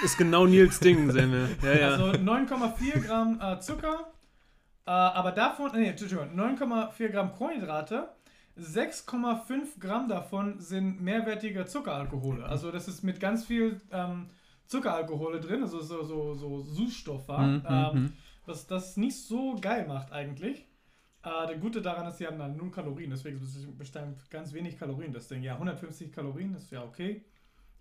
[0.03, 1.49] Ist genau Nils Ding, sehen wir.
[1.73, 1.87] Ja, ja.
[1.89, 4.11] Also 9,4 Gramm äh, Zucker,
[4.85, 8.09] Äh, aber davon, nee, Entschuldigung, 9,4 Gramm Kohlenhydrate,
[8.59, 12.45] 6,5 Gramm davon sind mehrwertige Zuckeralkohole.
[12.45, 14.27] Also das ist mit ganz viel ähm,
[14.67, 18.13] Zuckeralkohole drin, also so, so, so Süßstoffe, Mhm, ähm, mhm.
[18.45, 20.65] was das nicht so geil macht eigentlich.
[21.23, 23.39] Äh, der Gute daran ist, sie haben dann null Kalorien, deswegen
[23.77, 25.43] bestimmt ganz wenig Kalorien, das Ding.
[25.43, 27.23] Ja, 150 Kalorien ist ja okay.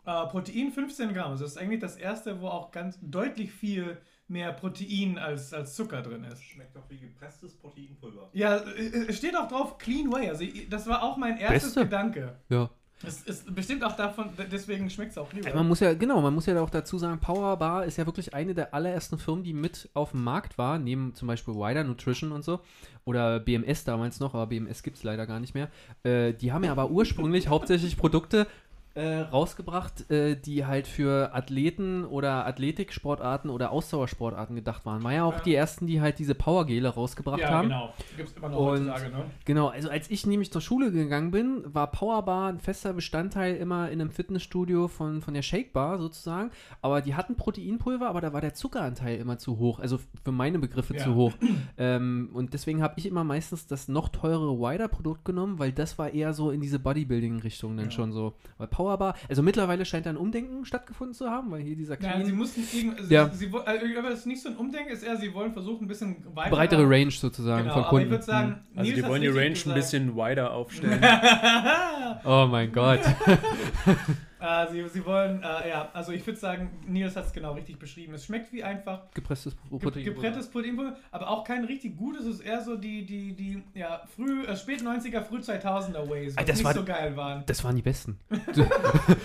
[0.04, 3.98] Äh, Protein 15 Gramm, also das ist eigentlich das erste, wo auch ganz deutlich viel
[4.26, 6.42] mehr Protein als, als Zucker drin ist.
[6.42, 8.28] Schmeckt doch wie gepresstes Proteinpulver.
[8.32, 10.28] Ja, äh, es steht auch drauf Clean Way.
[10.30, 11.84] Also das war auch mein erstes Beste.
[11.84, 12.36] Gedanke.
[12.48, 12.70] Ja.
[13.06, 15.54] Es ist bestimmt auch davon, deswegen schmeckt es auch lieber.
[15.54, 18.54] Man muss ja, genau, man muss ja auch dazu sagen, Powerbar ist ja wirklich eine
[18.54, 22.42] der allerersten Firmen, die mit auf dem Markt war, neben zum Beispiel Wider Nutrition und
[22.42, 22.60] so.
[23.04, 25.68] Oder BMS damals noch, aber BMS gibt es leider gar nicht mehr.
[26.02, 28.48] Äh, die haben ja aber ursprünglich hauptsächlich Produkte
[28.94, 35.02] äh, rausgebracht, äh, die halt für Athleten oder Athletiksportarten oder Ausdauersportarten gedacht waren.
[35.04, 35.40] War ja auch Ja.
[35.42, 37.68] die ersten, die halt diese Powergele rausgebracht ja, haben.
[37.68, 37.92] genau.
[38.16, 39.24] Gibt es immer noch Und- heutzutage, ne?
[39.44, 43.90] Genau, also als ich nämlich zur Schule gegangen bin, war Powerbar ein fester Bestandteil immer
[43.90, 46.50] in einem Fitnessstudio von, von der Shakebar sozusagen.
[46.82, 49.78] Aber die hatten Proteinpulver, aber da war der Zuckeranteil immer zu hoch.
[49.78, 51.04] Also für meine Begriffe Ja.
[51.04, 51.32] zu hoch.
[51.78, 56.10] ähm, und deswegen habe ich immer meistens das noch teurere Wider-Produkt genommen, weil das war
[56.12, 58.34] eher so in diese Bodybuilding-Richtung dann schon so.
[58.56, 62.12] Weil Powerbar, also mittlerweile scheint da ein Umdenken stattgefunden zu haben, weil hier dieser Ja,
[62.12, 63.28] clean, sie mussten irgend, also Ja.
[63.28, 65.84] sie, also, ich glaube, das ist nicht so ein Umdenken, ist eher, sie wollen versuchen,
[65.84, 66.50] ein bisschen weiter.
[66.56, 68.04] breitere Range sozusagen Genau, von aber Kunden.
[68.06, 69.74] ich würde sagen, Also Nils die wollen die Range ein gesagt.
[69.74, 71.02] bisschen wider aufstellen.
[72.24, 73.00] Oh mein Gott.
[74.40, 77.78] Äh, sie, sie wollen, äh, ja, also ich würde sagen, Nils hat es genau richtig
[77.78, 78.14] beschrieben.
[78.14, 80.04] Es schmeckt wie einfach Gepresstes ge Protein.
[80.04, 82.24] gebrenntes Proteinpulver, aber auch kein richtig gutes.
[82.24, 86.34] Es ist eher so die, die, die, ja, früh, äh, spät 90er, früh 2000er Ways,
[86.36, 87.42] das nicht war- so geil waren.
[87.46, 88.18] Das waren die besten.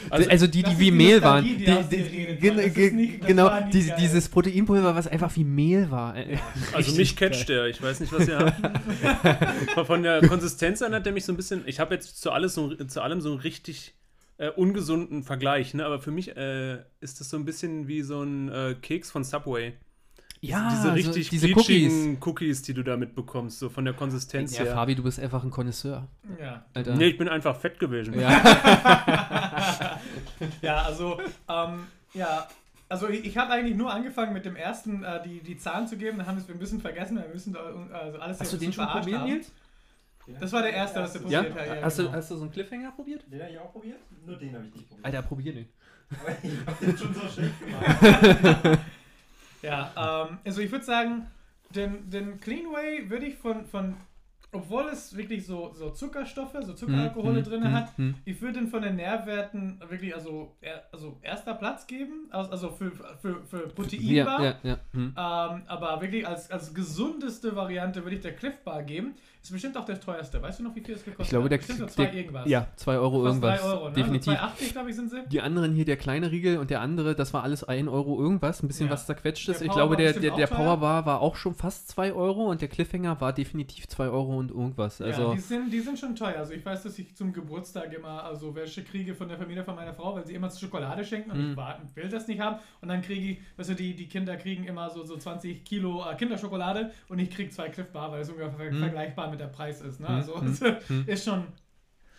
[0.10, 1.44] Also- Also, die, Das die ist wie die Mehl waren.
[1.44, 6.16] Die, die die, nicht- genau, die, dieses Proteinpulver, was einfach wie Mehl war.
[6.16, 6.38] Äh,
[6.74, 9.88] Also mich catcht der, ich weiß nicht, was ihr habt.
[9.88, 12.54] Von der Konsistenz an hat der mich so ein bisschen, ich habe jetzt zu, alles
[12.56, 13.94] so, zu allem so richtig
[14.38, 15.86] äh, ungesunden Vergleich, ne?
[15.86, 19.24] aber für mich äh, ist das so ein bisschen wie so ein äh, Keks von
[19.24, 19.74] Subway.
[20.42, 22.18] Ja, diese so richtig diese Cookies.
[22.20, 22.62] Cookies.
[22.64, 24.74] die du da mitbekommst, so von der Konsistenz Ja, her.
[24.74, 26.10] Fabi, du bist einfach ein Connoisseur.
[26.38, 26.66] Ja.
[26.74, 26.96] Alter.
[26.96, 28.20] Nee, ich bin einfach fett gewesen.
[28.20, 28.30] Ja.
[30.62, 31.18] ja, also,
[31.48, 32.46] ähm, ja,
[32.90, 35.96] also ich, ich habe eigentlich nur angefangen mit dem ersten äh, die, die Zahlen zu
[35.96, 38.50] geben, dann haben wir es ein bisschen vergessen, wir müssen da äh, also alles Hast
[38.50, 39.24] hier du den schon probiert.
[39.24, 39.52] Nils?
[40.40, 41.44] Das war der erste, was Ja?
[41.44, 41.84] probiert.
[41.84, 42.10] Hast, genau.
[42.10, 43.26] du, hast du so einen Cliffhanger probiert?
[43.32, 44.00] Den habe ich auch probiert?
[44.26, 45.06] Nur den habe ich nicht probiert.
[45.06, 45.70] Alter, probier den.
[46.10, 48.80] Aber ich habe den schon so schlecht gemacht.
[49.64, 51.26] Ja, ähm, also ich würde sagen,
[51.74, 53.96] den, den Clean Way würde ich von, von,
[54.52, 58.16] obwohl es wirklich so, so Zuckerstoffe, so Zuckeralkohole Hm, drin hm, hat, hm.
[58.26, 62.70] ich würde den von den Nährwerten wirklich also, er, also erster Platz geben, also, also
[62.72, 64.44] für, für, für Proteinbar.
[64.44, 64.80] Ja, ja, ja.
[64.92, 65.02] Hm.
[65.02, 69.16] Ähm, aber wirklich als, als gesundeste Variante würde ich der Cliff Bar geben.
[69.44, 70.42] Ist bestimmt auch der teuerste.
[70.42, 71.52] Weißt du noch, wie viel es gekostet Ich glaube, hat?
[71.52, 72.48] der, bestimmt so der, zwei irgendwas.
[72.48, 73.60] Ja, 2 Euro Fast irgendwas.
[73.62, 73.96] drei Euro, ne?
[73.96, 74.42] Definitiv.
[74.42, 75.24] Also 2,80 glaube ich sind sie.
[75.28, 78.64] Die anderen hier, der kleine Riegel und der andere, das war alles 1 Euro irgendwas,
[78.64, 78.94] ein bisschen Ja.
[78.94, 79.62] was zerquetscht ist.
[79.62, 80.48] Ich glaube, der, bestimmt der, der.
[80.48, 84.50] Powerbar war auch schon fast 2 Euro und der Cliffhanger war definitiv 2 Euro und
[84.50, 85.02] irgendwas.
[85.02, 86.38] Also, ja, die sind, die sind schon teuer.
[86.38, 89.76] Also ich weiß, dass ich zum Geburtstag immer also welche kriege von der Familie von
[89.76, 91.52] meiner Frau, weil sie immer Schokolade schenken und Mhm.
[91.52, 92.60] ich war, will das nicht haben.
[92.80, 96.06] Und dann kriege ich, weißt du, die, die Kinder kriegen immer so, so 20 Kilo
[96.10, 98.80] äh, Kinderschokolade und ich kriege zwei Cliff Bar, weil es ungefähr Mhm.
[98.80, 100.00] vergleichbar mit der Preis ist.
[100.00, 100.08] Ne?
[100.10, 100.16] Mhm.
[100.16, 101.04] Also Mhm.
[101.08, 101.48] ist, schon,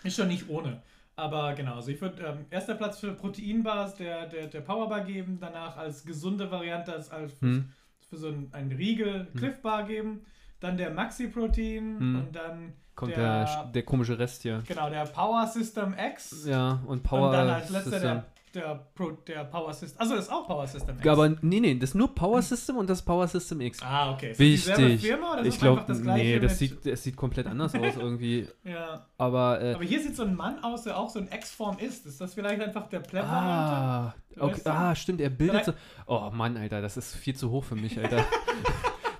[0.02, 0.82] ist schon nicht ohne.
[1.16, 5.38] Aber genau, also ich würde ähm, erster Platz für Proteinbars der, der, der Powerbar geben,
[5.40, 7.68] danach als gesunde Variante als, als für, Hm.
[8.10, 10.24] für so ein, ein Riegel Cliff Bar geben,
[10.60, 12.16] dann der Maxi Protein Hm.
[12.16, 14.62] und dann kommt der- der, der, komische Rest hier.
[14.66, 16.46] Genau, der Power System X.
[16.46, 17.26] Ja, und Power.
[17.28, 18.02] und dann als letzter System.
[18.10, 20.00] der, der, Pro, der Power System.
[20.00, 21.06] Also das ist auch Power System X.
[21.08, 23.82] Aber nee, nee, das ist nur Power System und das Power System X.
[23.82, 24.30] ah, okay.
[24.32, 25.00] Ist Wichtig.
[25.02, 28.46] Firma Ich glaube, nee, das mit- sieht, das sieht komplett anders aus irgendwie.
[28.64, 29.06] Ja.
[29.18, 32.06] Aber, äh, Aber hier sieht so ein Mann aus, der auch so ein X-Form ist.
[32.06, 33.26] Ist das vielleicht einfach der Plebber?
[33.28, 35.72] ah, okay, ah, stimmt, er bildet so.
[36.06, 38.24] Oh Mann, Alter, das ist viel zu hoch für mich, Alter.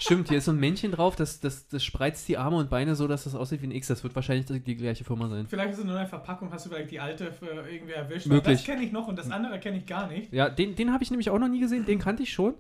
[0.05, 2.95] Stimmt, hier ist so ein Männchen drauf, das, das, das spreizt die Arme und Beine
[2.95, 3.89] so, dass das aussieht wie ein X.
[3.89, 5.47] Das wird wahrscheinlich die, die gleiche Firma sein.
[5.49, 8.27] Vielleicht ist es nur eine Verpackung, hast du vielleicht die alte für irgendwie erwischt.
[8.27, 8.59] Möglich.
[8.59, 10.33] Das kenne ich noch und das andere kenne ich gar nicht.
[10.33, 12.55] Ja, den, den habe ich nämlich auch noch nie gesehen, den kannte ich schon,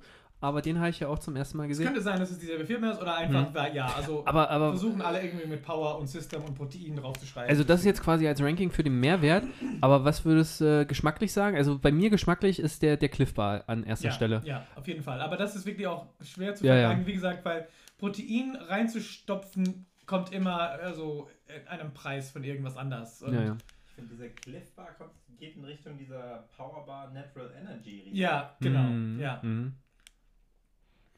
[0.45, 1.87] aber den habe ich ja auch zum ersten Mal Es gesehen.
[1.87, 4.23] könnte sein, dass es dieselbe Firma ist oder einfach, weil, ja, also.
[4.27, 7.49] Aber, aber versuchen alle irgendwie mit Power und System und Protein draufzuschreiben.
[7.49, 9.45] Also das ist jetzt quasi als Ranking für den Mehrwert,
[9.81, 11.57] aber was würdest du äh, geschmacklich sagen?
[11.57, 14.43] Also bei mir geschmacklich ist der, der Cliff Bar an erster ja, Stelle.
[14.45, 15.21] Ja, auf jeden Fall.
[15.21, 17.07] Aber das ist wirklich auch schwer zu Ja, ja.
[17.07, 17.67] wie gesagt, weil
[17.99, 23.23] Protein reinzustopfen kommt immer also in einem Preis von irgendwas anders.
[23.23, 23.57] Und Ja, ja.
[23.87, 28.01] Ich finde, dieser Cliff Bar kommt, geht in Richtung dieser Power Bar Natural Energy.
[28.01, 28.15] Richtung.
[28.15, 28.83] Ja, genau.
[28.83, 29.41] Mhm, Ja.
[29.43, 29.75] mhm.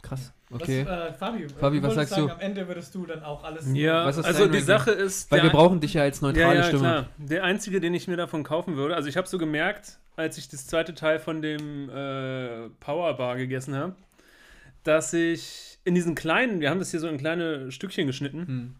[0.07, 0.33] Krass.
[0.53, 0.87] Okay.
[0.87, 2.29] Was, äh, Fabi, Fabi, was sagst du?
[2.29, 3.67] Am Ende würdest du dann auch alles.
[3.75, 4.65] Ja, Was ist also die Ranking?
[4.65, 6.81] Sache ist, Weil wir brauchen dich ja als neutrale ja, ja, Stimme.
[6.81, 7.07] Klar.
[7.19, 10.49] Der einzige, den ich mir davon kaufen würde, also ich habe so gemerkt, als ich
[10.49, 13.97] das zweite Teil von dem äh, Powerbar gegessen habe,
[14.85, 18.75] dass ich in diesen kleinen, wir haben das hier so in kleine Stückchen geschnitten, Hm.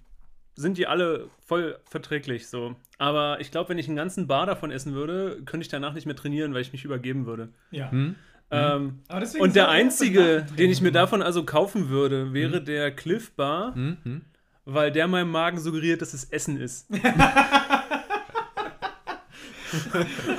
[0.55, 2.77] sind die alle voll verträglich so.
[2.99, 6.07] Aber ich glaube, wenn ich einen ganzen Bar davon essen würde, könnte ich danach nicht
[6.07, 7.49] mehr trainieren, weil ich mich übergeben würde.
[7.73, 7.91] Ja.
[7.91, 8.15] Hm?
[8.51, 12.91] Ähm, Aber deswegen und der einzige, den ich mir davon also kaufen würde, wäre der
[12.93, 13.97] Cliff Bar, Hm?
[14.05, 14.23] Hm?
[14.65, 16.89] weil der meinem Magen suggeriert, dass es Essen ist.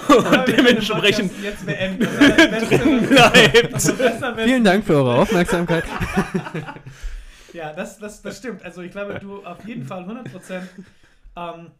[0.07, 1.99] Und dementsprechend jetzt beenden.
[2.17, 4.39] Beste, bleibt.
[4.43, 5.83] Vielen Dank für eure Aufmerksamkeit.
[7.53, 8.63] Ja, das, das, das stimmt.
[8.63, 10.61] Also ich glaube, du auf jeden Fall 100%.
[11.35, 11.71] Ähm,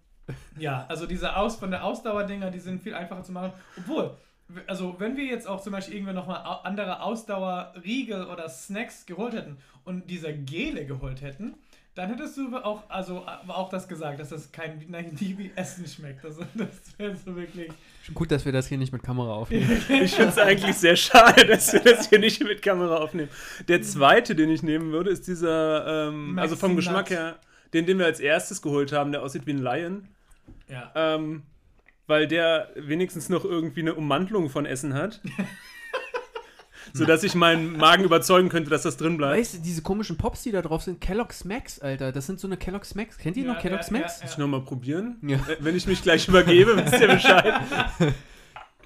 [0.59, 3.53] ja, also diese Aus von der Ausdauerdinger, die sind viel einfacher zu machen.
[3.77, 4.11] Obwohl,
[4.67, 9.57] also wenn wir jetzt auch zum Beispiel irgendwann nochmal andere Ausdauerriegel oder Snacks geholt hätten
[9.83, 11.55] und diese Gele geholt hätten,
[11.97, 15.51] dann hättest du auch, also äh, auch das gesagt, dass das kein nein, nie wie
[15.55, 16.23] Essen schmeckt.
[16.23, 17.71] Also das wäre so wirklich.
[18.13, 19.67] Gut, dass wir das hier nicht mit Kamera aufnehmen.
[19.89, 23.29] Ich finde es eigentlich sehr schade, dass wir das hier nicht mit Kamera aufnehmen.
[23.67, 27.39] Der zweite, den ich nehmen würde, ist dieser, ähm, also vom Geschmack her,
[27.73, 30.07] den, den wir als erstes geholt haben, der aussieht wie ein Lion.
[30.69, 30.91] Ja.
[30.95, 31.43] Ähm,
[32.07, 35.21] weil der wenigstens noch irgendwie eine Ummantelung von Essen hat.
[36.93, 39.37] sodass ich meinen Magen überzeugen könnte, dass das drin bleibt.
[39.37, 42.47] Weißt du, diese komischen Pops, die da drauf sind, Kellogg's Max, Alter, das sind so
[42.47, 43.17] eine Kellogg's Max.
[43.17, 44.19] Kennt ihr Ja, noch Kellogg's ja, Max?
[44.19, 45.17] ja, Muss ich nochmal probieren?
[45.21, 45.37] Ja.
[45.59, 47.53] Wenn ich mich gleich übergebe, wisst ihr Bescheid.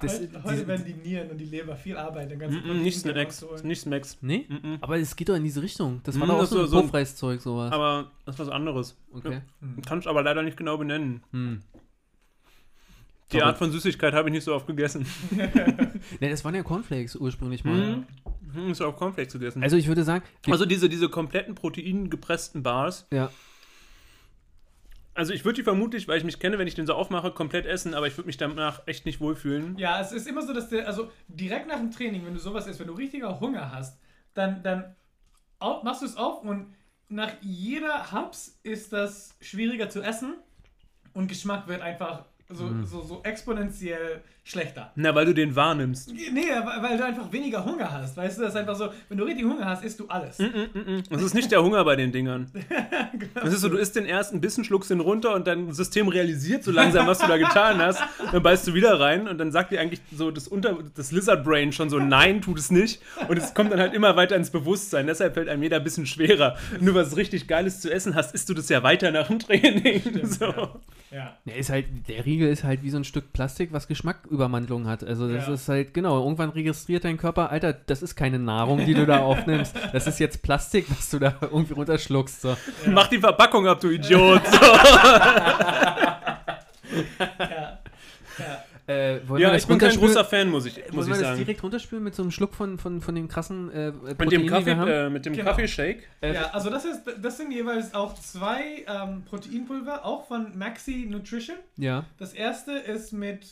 [0.00, 2.28] Das, heute, diese- heute werden die Nieren und die Leber viel Arbeit.
[2.28, 3.46] Den ganzen Mm -mm, nicht Snacks.
[3.62, 4.18] Nicht Smacks.
[4.20, 4.46] nee?
[4.48, 4.78] Mm -mm.
[4.80, 6.00] Aber es geht doch in diese Richtung.
[6.02, 7.70] Das war Mm, doch auch das so war ein so ein- Puffreiszeug, sowas.
[7.70, 8.96] Aber das ist was anderes.
[9.14, 9.42] Okay.
[9.86, 11.22] Kann ich aber leider nicht genau benennen.
[11.30, 11.62] Hm.
[13.32, 15.06] Die Art von Süßigkeit habe ich nicht so oft gegessen.
[16.20, 17.74] Ne, das waren ja Cornflakes ursprünglich mal.
[17.96, 18.06] Mhm.
[18.54, 19.62] Hm, Ist auch Cornflakes gegessen.
[19.62, 23.06] Also ich würde sagen, Also diese, diese kompletten proteingepressten Bars.
[23.12, 23.30] ja,
[25.14, 27.66] Also ich würde die vermutlich, weil ich mich kenne, wenn ich den so aufmache, komplett
[27.66, 29.76] essen, aber ich würde mich danach echt nicht wohlfühlen.
[29.78, 32.66] Ja, es ist immer so, dass der, also direkt nach dem Training, wenn du sowas
[32.66, 33.98] isst, wenn du richtiger Hunger hast,
[34.34, 34.96] dann, dann
[35.58, 36.74] au- machst du es auf und
[37.08, 40.34] nach jeder Haps ist das schwieriger zu essen
[41.12, 44.90] und Geschmack wird einfach so, so, so exponentiell schlechter.
[44.96, 46.12] Na, weil du den wahrnimmst.
[46.12, 46.42] Nee,
[46.80, 48.16] weil du einfach weniger Hunger hast.
[48.16, 50.38] Weißt du, das ist einfach so, wenn du richtig Hunger hast, isst du alles.
[51.10, 52.50] Das ist nicht der Hunger bei den Dingern.
[53.34, 56.64] Das ist so, du isst den ersten Bissen, schluckst den runter und dein System realisiert
[56.64, 58.02] so langsam, was du da getan hast.
[58.30, 61.44] Dann beißt du wieder rein und dann sagt dir eigentlich so das, Unter das Lizard
[61.44, 63.00] Brain schon so, nein, tut es nicht.
[63.28, 65.06] Und es kommt dann halt immer weiter ins Bewusstsein.
[65.06, 66.56] Deshalb fällt einem jeder ein bisschen schwerer.
[66.80, 70.02] Nur was richtig Geiles zu essen hast, isst du das ja weiter nach dem Training.
[70.26, 70.46] so.
[70.46, 70.70] ja.
[71.12, 71.36] Ja.
[71.44, 75.04] der ist halt, der Riegel ist halt wie so ein Stück Plastik, was Geschmackübermantelung hat.
[75.04, 75.52] Also das Ja.
[75.54, 79.18] ist halt, genau, irgendwann registriert dein Körper, Alter, das ist keine Nahrung, die du da
[79.20, 79.76] aufnimmst.
[79.92, 82.40] Das ist jetzt Plastik, was du da irgendwie runterschluckst.
[82.40, 82.56] So.
[82.86, 84.40] Mach die Verpackung ab, du Idiot.
[84.46, 84.56] So.
[88.92, 88.98] ja.
[89.12, 89.16] ja.
[89.16, 91.10] Äh, wollen Ja, ich das bin kein großer Fan, muss ich, muss Wollen ich wir
[91.14, 91.38] das sagen.
[91.38, 94.40] direkt runterspülen mit so einem Schluck von, von, von dem krassen äh, Mit dem Protein,
[94.42, 94.90] die Kaffee, wir haben?
[94.90, 95.50] äh, mit dem Genau.
[95.50, 96.02] Kaffeeshake.
[96.20, 101.06] Äh, Ja, also das, ist, das sind jeweils auch zwei ähm, Proteinpulver, auch von Maxi
[101.10, 101.56] Nutrition.
[101.76, 103.46] ja, Das erste ist mit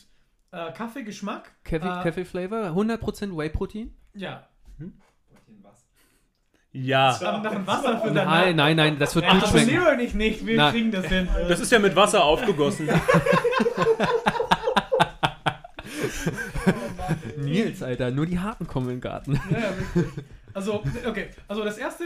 [0.51, 1.51] äh, Kaffeegeschmack.
[1.63, 3.93] Kaffee, Äh, Kaffee Flavor, 100% Whey-Protein.
[4.13, 4.47] Ja.
[6.73, 7.17] Ja.
[7.19, 9.71] Dann noch ein Wasser für Nein, nein, nein, das wird Ja, nicht also schmecken.
[9.77, 10.45] Leroy nicht, nicht.
[10.45, 10.71] Wir Na.
[10.71, 11.27] kriegen das hin.
[11.49, 12.87] Das ist ja mit Wasser aufgegossen.
[17.45, 19.33] Nils, Alter, nur die Harten kommen in den Garten.
[19.51, 20.25] Ja, ja, wirklich.
[20.53, 21.29] Also, okay.
[21.47, 22.05] Also das erste,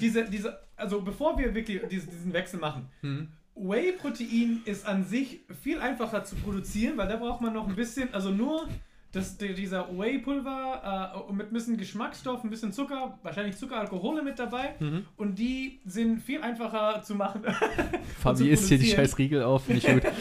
[0.00, 3.28] diese, diese, also bevor wir wirklich diesen, diesen Wechsel machen, Hm.
[3.54, 8.12] Whey-Protein ist an sich viel einfacher zu produzieren, weil da braucht man noch ein bisschen,
[8.14, 8.66] also nur
[9.12, 14.38] das, die- dieser Whey-Pulver äh, mit ein bisschen Geschmacksstoff, ein bisschen Zucker, wahrscheinlich Zuckeralkohole mit
[14.38, 15.04] dabei Mhm.
[15.18, 17.42] und die sind viel einfacher zu machen.
[18.22, 20.12] Fabi isst hier die scheiß Riegel auf, finde ich gut.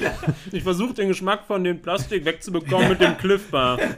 [0.51, 3.79] Ich versuche den Geschmack von dem Plastik wegzubekommen mit dem Cliff Bar.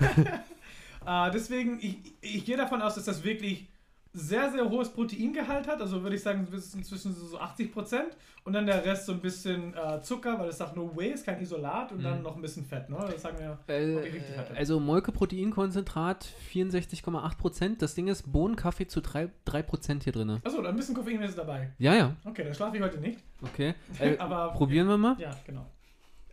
[1.06, 3.68] Äh, deswegen, ich, ich gehe davon aus, dass das wirklich
[4.16, 5.82] sehr, sehr hohes Proteingehalt hat.
[5.82, 8.16] Also würde ich sagen, inzwischen so 80 Prozent.
[8.44, 11.26] Und dann der Rest so ein bisschen äh, Zucker, weil es sagt nur Whey, ist
[11.26, 11.92] kein Isolat.
[11.92, 12.90] Und dann noch ein bisschen Fett.
[12.90, 12.98] Ne?
[13.00, 13.58] Das sagen wir.
[13.74, 14.56] Äh, ob ich richtig hatte.
[14.56, 17.78] also Molke-Proteinkonzentrat 64,8%.
[17.80, 20.42] Das Ding ist Bohnenkaffee zu 3%, 3% hier drin.
[20.44, 21.72] Achso, ein bisschen Koffein ist dabei.
[21.80, 23.20] Ja, ja, Okay, dann schlafe ich heute nicht.
[23.42, 23.74] okay.
[24.00, 25.16] Äh, Aber probieren wir mal.
[25.20, 25.66] ja, genau.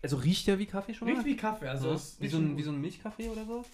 [0.02, 1.14] Also riecht ja wie Kaffee schon mal?
[1.14, 1.68] Riecht wie Kaffee.
[1.68, 2.00] Also ja.
[2.18, 3.64] wie, so ein, wie so ein Milchkaffee oder so?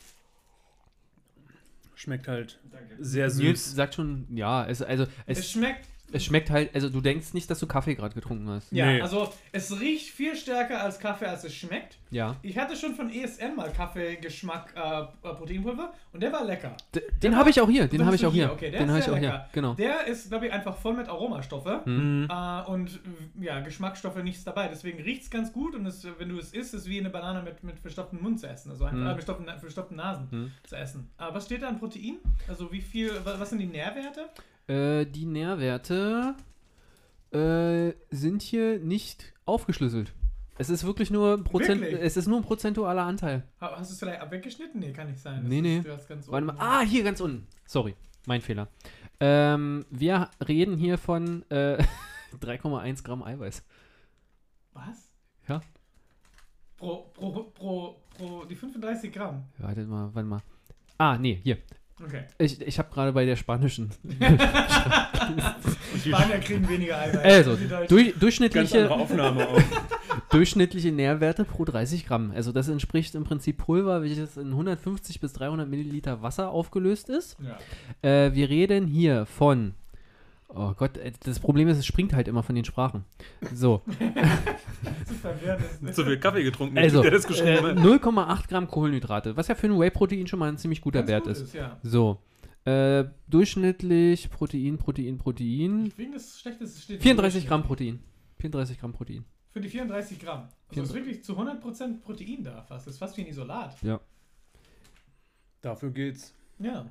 [1.96, 2.94] Schmeckt halt Danke.
[2.98, 3.74] sehr Nils süß.
[3.74, 7.50] sagt schon, ja, es, also Es es, schmeckt Es schmeckt halt, also du denkst nicht,
[7.50, 8.70] dass du Kaffee gerade getrunken hast.
[8.72, 9.00] Ja, Nee.
[9.00, 11.98] also es riecht viel stärker als Kaffee, als es schmeckt.
[12.10, 12.36] Ja.
[12.42, 16.76] Ich hatte schon von ESN mal Kaffeegeschmack äh, äh, Proteinpulver und der war lecker.
[16.94, 18.52] D den habe ich auch hier, den habe ich auch hier.
[18.52, 19.48] Okay, der den ist habe sehr ich auch hier, lecker.
[19.52, 19.74] genau.
[19.74, 21.82] Der ist, glaube ich, einfach voll mit Aromastoffe.
[21.84, 22.28] Mhm.
[22.30, 23.00] Äh, und
[23.40, 24.68] äh, ja, Geschmacksstoffe nichts dabei.
[24.68, 27.10] Deswegen riecht es ganz gut und es, wenn du es isst, ist es wie eine
[27.10, 28.70] Banane mit, mit verstopftem Mund zu essen.
[28.70, 29.06] Also einfach Mhm.
[29.06, 30.52] äh, verstopften, verstopften Nasen Mhm.
[30.64, 31.10] zu essen.
[31.18, 32.18] Aber was steht da an Protein?
[32.48, 34.26] Also wie viel, wa- was sind die Nährwerte?
[34.68, 36.34] Äh, die Nährwerte
[37.32, 40.12] äh, sind hier nicht aufgeschlüsselt.
[40.58, 42.00] Es ist wirklich nur ein Prozent, Wirklich?
[42.00, 43.42] es ist nur ein prozentualer Anteil.
[43.60, 44.80] Ha- Hast du es vielleicht abweggeschnitten?
[44.80, 45.44] Nee, kann nicht sein.
[45.46, 45.78] Nee, nee.
[45.78, 46.56] Ist, Warte mal.
[46.58, 47.46] Ah, hier ganz unten.
[47.66, 47.94] Sorry,
[48.26, 48.68] mein Fehler.
[49.20, 51.76] Ähm, wir reden hier von äh,
[52.40, 53.62] 3,1 Gramm Eiweiß.
[54.72, 55.10] Was?
[55.46, 55.60] Ja.
[56.78, 59.44] Pro, pro, pro, pro, die 35 Gramm.
[59.58, 60.42] Warte mal, warte mal.
[60.98, 61.58] Ah, nee, hier.
[62.02, 62.24] Okay.
[62.38, 63.90] Ich, ich habe gerade bei der spanischen.
[66.04, 67.24] Spanier kriegen weniger Eiweiß.
[67.24, 67.56] Also,
[67.88, 68.88] durch, durchschnittliche,
[70.30, 72.32] durchschnittliche Nährwerte pro 30 Gramm.
[72.34, 77.36] Also das entspricht im Prinzip Pulver, welches in 150 bis 300 Milliliter Wasser aufgelöst ist.
[77.40, 77.58] Ja.
[78.08, 79.74] Äh, wir reden hier von.
[80.48, 83.04] Oh Gott, äh, das Problem ist, es springt halt immer von den Sprachen.
[83.52, 83.98] So, ist
[85.82, 87.76] ist Zu viel Kaffee getrunken, also der das äh, geschrieben hat.
[87.78, 91.24] 0,8 Gramm Kohlenhydrate, was ja für ein Whey-Protein schon mal ein ziemlich guter ganz Wert
[91.24, 91.54] gut ist.
[91.54, 91.78] Ja.
[91.82, 92.20] So,
[92.64, 95.92] äh, durchschnittlich Protein, Protein, Protein.
[95.96, 98.00] Wegen des Schlechtes steht 34 Gramm Protein.
[98.38, 99.24] 34 Gramm Protein.
[99.50, 100.48] Für die 34 Gramm.
[100.68, 102.86] Also ist wirklich zu 100% Protein da fast.
[102.86, 103.76] Das ist fast wie ein Isolat.
[105.62, 106.34] Dafür geht's.
[106.58, 106.86] Ja.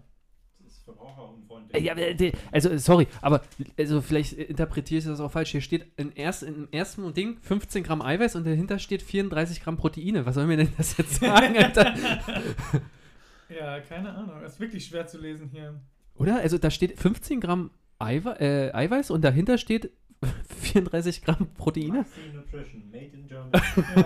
[0.75, 1.81] Ist verbraucherunfreundlich.
[1.81, 3.41] Äh, Ja, äh, also sorry, aber
[3.77, 5.51] also vielleicht interpretiere ich das auch falsch.
[5.51, 9.77] Hier steht in erst, im ersten Ding 15 Gramm Eiweiß und dahinter steht 34 Gramm
[9.77, 10.25] Proteine.
[10.25, 11.93] Was soll mir denn das jetzt sagen, Alter?
[13.49, 14.35] Ja, keine Ahnung.
[14.41, 15.79] Das ist wirklich schwer zu lesen hier.
[16.15, 16.37] Oder?
[16.39, 19.91] Also da steht 15 Gramm Eiwe äh, Eiweiß und dahinter steht
[20.61, 22.05] 34 Gramm Proteine.
[22.33, 23.51] Nutrition, made in Germany.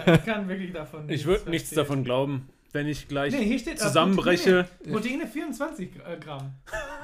[0.05, 1.09] Ja, ich kann wirklich davon.
[1.09, 4.67] Ich würde nichts davon glauben, wenn ich gleich Nee, hier steht äh, zusammenbreche.
[4.84, 6.53] Proteine, Proteine 24 Gr- äh, Gramm.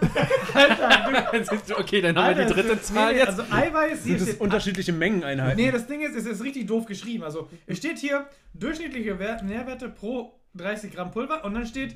[0.54, 5.58] Alter, okay, dann Alter, das- nee, nee, Also Eiweiß, hier Sind steht unterschiedliche Mengeneinheiten?
[5.58, 7.24] Nee, das Ding ist, es ist richtig doof geschrieben.
[7.24, 11.96] Also, es steht hier durchschnittliche Wert, Nährwerte pro 30 Gramm Pulver und dann steht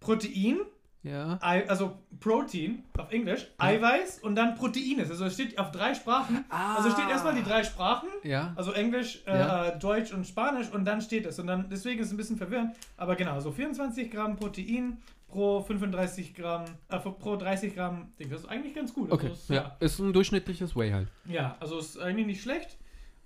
[0.00, 0.58] Protein,
[1.06, 1.38] Ja.
[1.40, 5.10] Ei, also Protein auf Englisch, Eiweiß und dann Proteines.
[5.10, 6.44] Also, es steht auf drei Sprachen.
[6.48, 8.52] Also, es steht erstmal die drei Sprachen, Ja.
[8.56, 9.70] also Englisch, äh, Ja.
[9.72, 11.38] Deutsch und Spanisch und dann steht es.
[11.38, 12.74] Und dann, deswegen ist es ein bisschen verwirrend.
[12.96, 14.98] Aber genau, so 24 Gramm Protein
[15.28, 18.30] pro 35 Gramm, äh, pro 30 Gramm Ding.
[18.30, 19.10] Das ist eigentlich ganz gut.
[19.12, 19.76] Okay, Also, es- ja.
[19.80, 21.08] Ist ein durchschnittliches Whey halt.
[21.26, 22.78] ja, also ist eigentlich nicht schlecht.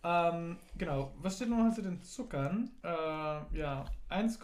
[0.03, 2.71] Ähm, genau, was steht noch zu den Zuckern?
[2.83, 2.89] Äh,
[3.59, 4.39] ja, 1,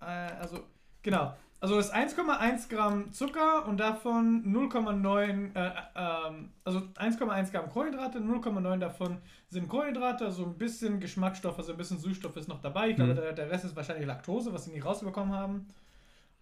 [0.00, 0.04] äh,
[0.40, 0.60] also,
[1.02, 1.34] genau.
[1.66, 8.20] Also das ist 1,1 Gramm Zucker und davon 0,9, äh, ähm, also 1,1 Gramm Kohlenhydrate,
[8.20, 12.90] 0,9 davon sind Kohlenhydrate, so ein bisschen Geschmacksstoff, also ein bisschen Süßstoff ist noch dabei.
[12.90, 13.16] Ich glaube, Mhm.
[13.16, 15.66] der, der Rest ist wahrscheinlich Laktose, was sie nicht rausbekommen haben.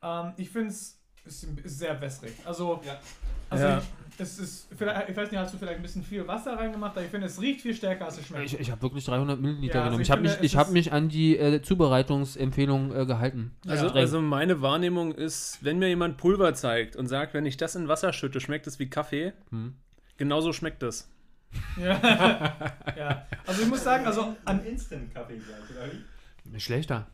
[0.03, 1.01] Ähm, ich finde es
[1.64, 2.35] sehr wässrig.
[2.45, 2.99] Also, Ja.
[3.49, 3.79] also Ja.
[3.79, 3.85] ich,
[4.19, 7.05] es ist, vielleicht, ich weiß nicht, hast du vielleicht ein bisschen viel Wasser reingemacht, aber
[7.05, 8.45] ich finde, es riecht viel stärker, als es schmeckt.
[8.45, 10.03] Ich, ich habe wirklich 300 Milliliter Ja, also genommen.
[10.03, 13.53] ich Ich habe mich, ich hab mich an die äh, Zubereitungsempfehlung äh, gehalten.
[13.67, 14.01] Also, Streng.
[14.01, 17.89] also meine Wahrnehmung ist, wenn mir jemand Pulver zeigt und sagt, wenn ich das in
[17.89, 19.75] Wasser schütte, schmeckt es wie Kaffee, Hm.
[20.17, 21.09] genauso schmeckt es.
[21.81, 22.01] Ja.
[22.97, 23.27] ja.
[23.47, 25.93] Also ich muss sagen, also an an, Instant-Kaffee gleich, oder
[26.53, 26.61] wie?
[26.61, 27.07] Schlechter.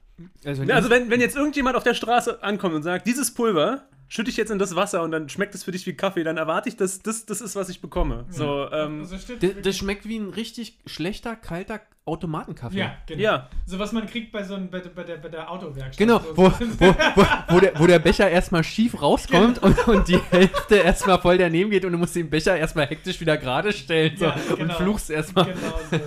[0.45, 3.83] Also, Ja, Also wenn, wenn jetzt irgendjemand auf der Straße ankommt und sagt, dieses Pulver
[4.09, 6.37] schütte ich jetzt in das Wasser und dann schmeckt es für dich wie Kaffee, dann
[6.37, 8.27] erwarte ich, dass das, das ist, was ich bekomme.
[8.29, 12.79] So, ähm, also das, das schmeckt wie ein richtig schlechter, kalter Automatenkaffee.
[12.79, 13.23] ja, genau.
[13.23, 15.97] ja, So was man kriegt bei so einem, bei, bei, der, bei der Autowerkstatt.
[15.97, 20.09] Genau, so, wo, wo, wo, wo, der, wo der Becher erstmal schief rauskommt und, und
[20.09, 23.73] die Hälfte erstmal voll daneben geht und du musst den Becher erstmal hektisch wieder gerade
[23.73, 24.75] stellen so, Ja, und genau.
[24.75, 25.45] fluchst erstmal.
[25.45, 26.01] Genau so.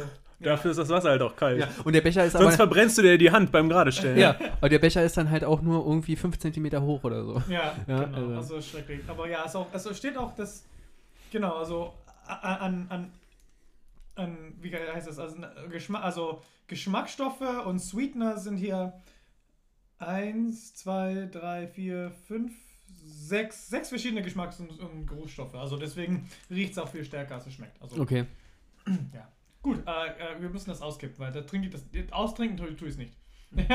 [0.44, 1.60] Dafür ist das Wasser halt auch kalt.
[1.60, 2.52] Ja, und der Becher ist Sonst aber.
[2.54, 4.18] verbrennst du dir die Hand beim Geradestellen.
[4.18, 7.42] Ja, aber der Becher ist dann halt auch nur irgendwie 5 cm hoch oder so.
[7.50, 8.18] Ja, Ja, genau.
[8.18, 9.02] also- Also, schrecklich.
[9.08, 10.66] Aber ja, es auch, also steht auch das,
[11.32, 11.94] genau, also
[12.28, 13.12] an, an,
[14.16, 15.38] an wie heißt das, also,
[15.72, 18.94] Geschmack, also Geschmacksstoffe und Sweetener sind hier
[20.00, 22.52] 1, 2, 3, 4, 5,
[23.06, 25.56] 6, sechs verschiedene Geschmacks- und, und Geruchsstoffe.
[25.56, 27.82] Also deswegen riecht es auch viel stärker, als es schmeckt.
[27.82, 28.26] Also, Okay.
[29.14, 29.28] ja.
[29.64, 32.88] Gut, äh, äh, wir müssen das auskippen, weil da trinke ich das, austrinken tue, tue
[32.90, 33.14] ich es nicht.
[33.56, 33.66] Mir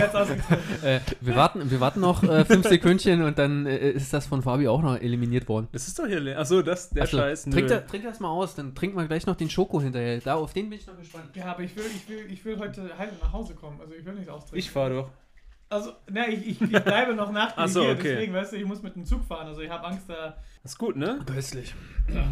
[0.00, 0.82] jetzt ausgetrunken.
[0.82, 4.42] Äh, wir, warten, wir warten noch äh, fünf Sekündchen und dann äh, ist das von
[4.42, 5.68] Fabi auch noch eliminiert worden.
[5.72, 6.38] Das ist doch hier leer.
[6.38, 7.44] Achso, das, der Also, Scheiß.
[7.44, 10.20] trink, da, trink das mal aus, dann trinken wir gleich noch den Schoko hinterher.
[10.20, 11.34] Da, auf den bin ich noch gespannt.
[11.34, 13.80] Ja, aber ich will, ich will, ich will heute heil nach Hause kommen.
[13.80, 14.58] Also ich will nicht austrinken.
[14.58, 15.10] Ich fahr doch.
[15.68, 18.14] Also, ne, ich, ich, ich bleibe noch nach Ach so, hier, okay.
[18.14, 20.36] deswegen, weißt du, ich muss mit dem Zug fahren, also ich habe Angst da.
[20.62, 21.18] Das ist gut, ne?
[21.26, 21.74] Köstlich.
[22.14, 22.28] Ja,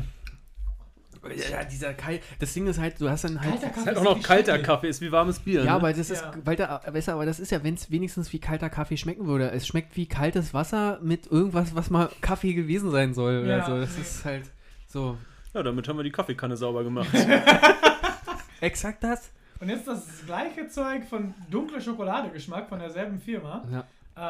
[1.71, 2.23] dieser Kalt.
[2.39, 3.61] Das Ding ist halt, du hast dann halt.
[3.61, 4.59] Kalter Ist Kaffee halt auch ist noch kalter.
[4.59, 5.61] Kaffee, ist wie warmes Bier.
[5.61, 5.71] Ja, ne?
[5.73, 6.33] aber das ist, Ja.
[6.45, 9.51] weil da, besser, aber das ist ja, wenn es wenigstens wie kalter Kaffee schmecken würde.
[9.51, 13.45] Es schmeckt wie kaltes Wasser mit irgendwas, was mal Kaffee gewesen sein soll.
[13.47, 13.81] Ja, oder so.
[13.81, 14.03] Das nee.
[14.03, 14.45] ist halt
[14.87, 15.19] so.
[15.55, 17.09] Ja, damit haben wir die Kaffeekanne sauber gemacht.
[18.61, 19.31] Exakt das?
[19.61, 23.65] Und jetzt das gleiche Zeug von dunkler Schokoladegeschmack von derselben Firma.
[23.71, 23.85] Ja.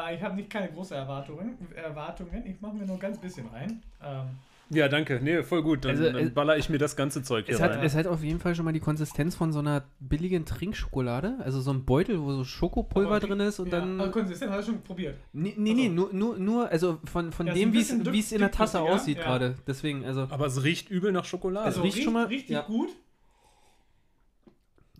[0.09, 1.57] Äh, ich habe nicht keine große Erwartungen.
[1.75, 2.45] Erwartungen.
[2.45, 3.81] Ich mache mir nur ganz bisschen rein.
[4.03, 4.27] Ähm,
[4.69, 5.19] ja, danke.
[5.21, 5.85] Nee, voll gut.
[5.85, 7.83] Dann, Also, dann baller ich mir das ganze Zeug hier Es hat, rein.
[7.83, 11.35] es hat auf jeden Fall schon mal die Konsistenz von so einer billigen Trinkschokolade.
[11.43, 13.99] Also so ein Beutel, wo so Schokopulver aber wie- drin ist und ja, dann.
[13.99, 15.15] Also konsistent, hast du schon probiert.
[15.33, 18.31] Nee, nee, nee, Also- nur, nur, nur, also von, von Ja, dem, wie es es
[18.31, 19.23] in der Tasse aussieht ja.
[19.23, 19.55] gerade.
[19.67, 20.21] Deswegen, also.
[20.29, 21.65] aber es riecht übel nach Schokolade.
[21.65, 22.61] Also Also riecht riecht schon mal- richtig ja.
[22.61, 22.89] gut.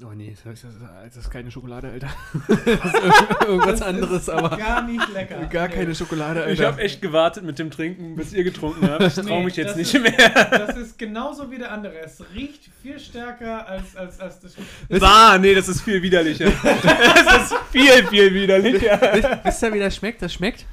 [0.03, 0.75] Oh nee, das ist,
[1.05, 2.09] das ist keine Schokolade, Alter.
[2.49, 2.57] das
[2.93, 4.57] ist irgendwas anderes, aber.
[4.57, 5.45] Gar nicht lecker.
[5.45, 5.73] Gar Nee.
[5.73, 6.67] keine Schokolade, ich Alter.
[6.73, 9.01] habe echt gewartet mit dem Trinken, bis ihr getrunken habt.
[9.03, 10.49] Ich traue Nee, mich jetzt nicht ist- mehr.
[10.51, 11.97] Das ist genauso wie der andere.
[11.99, 14.55] Es riecht viel stärker als, als, als das.
[14.99, 16.51] Bah, nee, das ist viel widerlicher.
[16.73, 18.99] das ist viel, viel widerlicher.
[19.43, 20.21] Wisst ihr, wie das schmeckt?
[20.21, 20.65] Das schmeckt,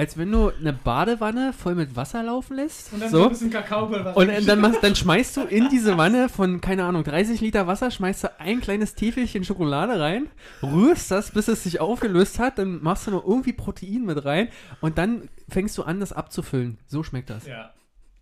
[0.00, 2.90] als wenn du eine Badewanne voll mit Wasser laufen lässt.
[2.94, 4.16] Und dann so, ein bisschen Kakaopulver.
[4.16, 7.66] Und äh, dann, machst, dann schmeißt du in diese Wanne von, keine Ahnung, 30 Liter
[7.66, 10.30] Wasser, schmeißt du ein kleines Täfelchen Schokolade rein,
[10.62, 14.48] rührst das, bis es sich aufgelöst hat, dann machst du noch irgendwie Protein mit rein
[14.80, 16.78] und dann fängst du an, das abzufüllen.
[16.86, 17.46] So schmeckt das.
[17.46, 17.74] Ja.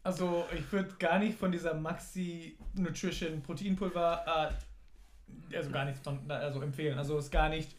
[0.03, 4.51] Also ich würde gar nicht von dieser Maxi Nutrition Proteinpulver,
[5.53, 6.99] äh, also gar nichts von, also empfehlen.
[6.99, 7.77] Also ist gar nicht,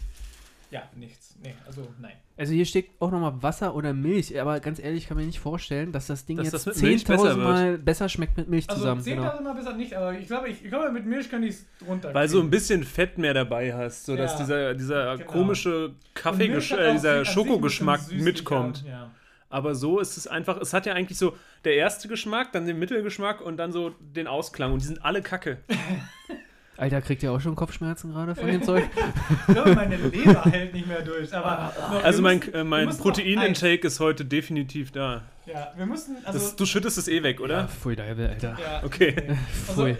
[0.72, 1.36] ja, nichts.
[1.44, 2.14] Nee, also nein.
[2.38, 5.40] Also hier steht auch nochmal Wasser oder Milch, aber ganz ehrlich, ich kann mir nicht
[5.40, 8.48] vorstellen, dass das Ding Dass jetzt das mit Milch besser 10.000 Mal besser schmeckt mit
[8.48, 9.02] Milch Also zusammen.
[9.02, 9.42] 10.000 Genau.
[9.42, 12.14] Mal besser nicht, aber ich glaube, ich, ich glaube mit Milch kann ich es drunter
[12.14, 15.32] Weil so ein bisschen Fett mehr dabei hast, sodass Ja, dieser, dieser genau.
[15.32, 18.84] komische Kaffee, äh, dieser ein Schokogeschmack mitkommt.
[18.88, 19.12] Ja.
[19.50, 22.78] Aber so ist es einfach, es hat ja eigentlich so der erste Geschmack, dann den
[22.78, 24.72] Mittelgeschmack und dann so den Ausklang.
[24.74, 25.58] Und die sind alle kacke.
[26.80, 28.86] Alter, kriegt ihr auch schon Kopfschmerzen gerade von dem Zeug?
[29.48, 31.34] Ich glaube, meine Leber hält nicht mehr durch.
[31.34, 35.24] Aber noch, Also wir mein, müssen- äh, mein Proteinintake ist heute definitiv da.
[35.46, 36.38] Ja, wir müssen, also...
[36.40, 37.68] Das, du schüttest es eh weg, Ja, oder?
[37.68, 38.56] pfui, Deibel, Alter.
[38.62, 39.16] ja, Okay.
[39.28, 39.36] nee.
[39.68, 39.98] Also, äh,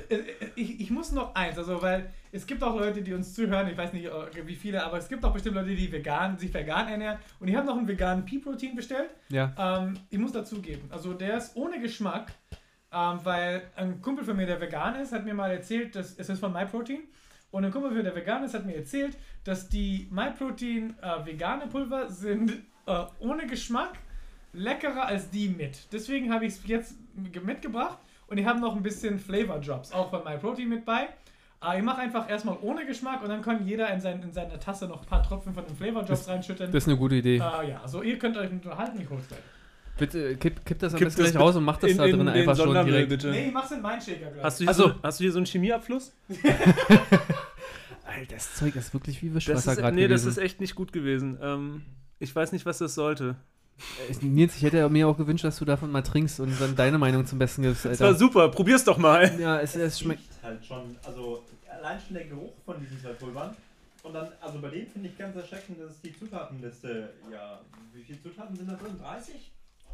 [0.56, 3.76] ich, ich muss noch eins, also weil es gibt auch Leute, die uns zuhören, ich
[3.78, 4.12] weiß nicht äh,
[4.46, 7.56] wie viele, aber es gibt auch bestimmt Leute, die vegan, sich vegan ernähren und ich
[7.56, 9.10] habe noch einen veganen Pea-Protein bestellt.
[9.30, 9.52] Ja.
[9.58, 12.32] Ähm, ich muss dazugeben, also der ist ohne Geschmack,
[12.94, 16.30] ähm, weil ein Kumpel von mir, der vegan ist, hat mir mal erzählt, dass es
[16.30, 17.00] ist von MyProtein
[17.52, 21.26] und ein Kumpel von mir, der vegan ist, hat mir erzählt, dass die MyProtein äh,
[21.26, 22.52] vegane Pulver sind
[22.86, 23.94] äh, ohne Geschmack
[24.54, 25.92] leckerer als die mit.
[25.92, 26.96] Deswegen habe ich es jetzt
[27.32, 31.08] ge- mitgebracht und ich habe noch ein bisschen Flavor Drops, auch bei MyProtein mit bei.
[31.62, 34.58] Aber ich mache einfach erstmal ohne Geschmack und dann kann jeder in, sein, in seine
[34.60, 36.72] Tasse noch ein paar Tropfen von den Flavor Drops reinschütten.
[36.72, 37.36] Das ist eine gute Idee.
[37.36, 39.42] äh, ja, also ihr könnt euch unterhalten, ich hol's gleich.
[40.00, 42.06] Bitte kipp, kipp das am Kipp besten das gleich raus und mach das in, da
[42.06, 43.10] in drin den einfach schon direkt.
[43.10, 43.30] bitte.
[43.32, 44.44] Nee, ich mach's in meinen Shaker gleich.
[44.44, 46.14] Hast du, hier Also- so, hast du hier so einen Chemieabfluss?
[48.06, 50.38] Alter, das Zeug ist wirklich wie Das Wischwasser gerade nee, das gewesen.
[50.40, 51.38] ist echt nicht gut gewesen.
[51.42, 51.82] Ähm,
[52.20, 53.36] ich weiß nicht, was das sollte.
[54.10, 56.98] Äh, Nils, ich hätte mir auch gewünscht, dass du davon mal trinkst und dann deine
[56.98, 58.20] Meinung zum Besten gibst, Das war Alter.
[58.20, 59.32] super, probier's doch mal.
[59.40, 60.22] Ja, es, es schmeckt.
[60.22, 63.56] Riecht halt schon, also allein schon der Geruch von diesen zwei Pulvern.
[64.04, 67.60] Und dann, also bei dem finde ich ganz erschreckend, dass die Zutatenliste, ja,
[67.94, 68.98] wie viele Zutaten sind da drin?
[69.02, 69.36] 30?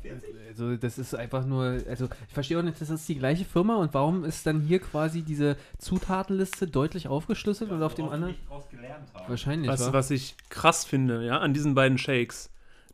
[0.07, 0.35] 40?
[0.49, 1.79] Also, das ist einfach nur.
[1.89, 4.79] Also, ich verstehe auch nicht, das ist die gleiche Firma und warum ist dann hier
[4.79, 8.33] quasi diese Zutatenliste deutlich aufgeschlüsselt und auf dem anderen.
[8.33, 9.29] die nicht draus gelernt haben.
[9.29, 9.93] Wahrscheinlich, Was, wa?
[9.93, 12.49] was ich krass finde, ja, an diesen beiden Shakes.